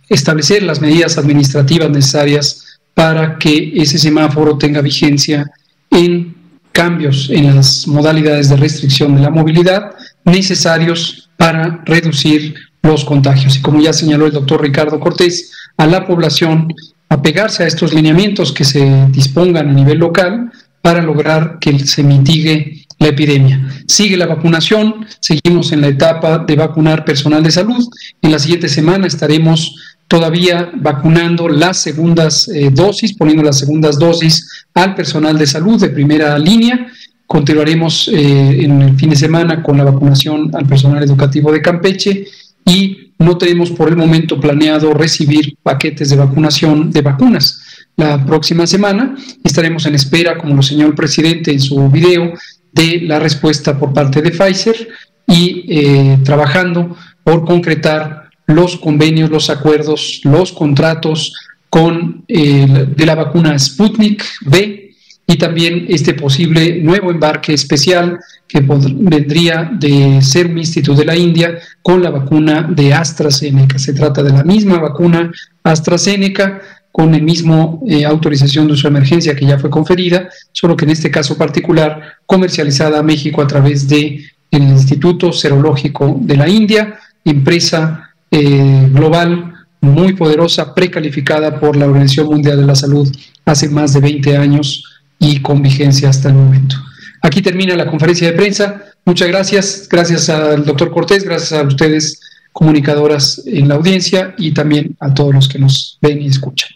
[0.10, 5.50] establecer las medidas administrativas necesarias para que ese semáforo tenga vigencia
[5.90, 6.36] en
[6.72, 9.92] cambios en las modalidades de restricción de la movilidad
[10.26, 13.56] necesarios para reducir los contagios.
[13.56, 16.68] Y como ya señaló el doctor Ricardo Cortés, a la población
[17.10, 20.52] a pegarse a estos lineamientos que se dispongan a nivel local
[20.82, 23.70] para lograr que se mitigue la epidemia.
[23.88, 27.88] Sigue la vacunación, seguimos en la etapa de vacunar personal de salud.
[28.22, 29.76] En la siguiente semana estaremos
[30.14, 35.90] todavía vacunando las segundas eh, dosis, poniendo las segundas dosis al personal de salud de
[35.90, 36.86] primera línea.
[37.26, 42.28] Continuaremos eh, en el fin de semana con la vacunación al personal educativo de Campeche
[42.64, 47.64] y no tenemos por el momento planeado recibir paquetes de vacunación de vacunas.
[47.98, 52.34] La próxima semana estaremos en espera, como lo señaló el presidente en su video,
[52.72, 54.90] de la respuesta por parte de Pfizer
[55.26, 61.34] y eh, trabajando por concretar los convenios, los acuerdos, los contratos
[61.70, 64.92] con eh, de la vacuna Sputnik V
[65.26, 71.16] y también este posible nuevo embarque especial que vendría de ser un instituto de la
[71.16, 73.80] India con la vacuna de AstraZeneca.
[73.80, 75.32] Se trata de la misma vacuna
[75.64, 80.86] AstraZeneca con el mismo eh, autorización de uso emergencia que ya fue conferida, solo que
[80.86, 86.48] en este caso particular comercializada a México a través de el Instituto Serológico de la
[86.48, 88.03] India, empresa
[88.36, 93.08] eh, global muy poderosa, precalificada por la Organización Mundial de la Salud
[93.46, 94.84] hace más de 20 años
[95.20, 96.76] y con vigencia hasta el momento.
[97.22, 98.86] Aquí termina la conferencia de prensa.
[99.06, 99.88] Muchas gracias.
[99.88, 102.20] Gracias al doctor Cortés, gracias a ustedes,
[102.52, 106.70] comunicadoras en la audiencia y también a todos los que nos ven y escuchan.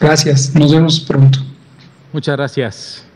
[0.00, 0.54] Gracias.
[0.56, 1.38] Nos vemos pronto.
[2.12, 3.09] Muchas gracias.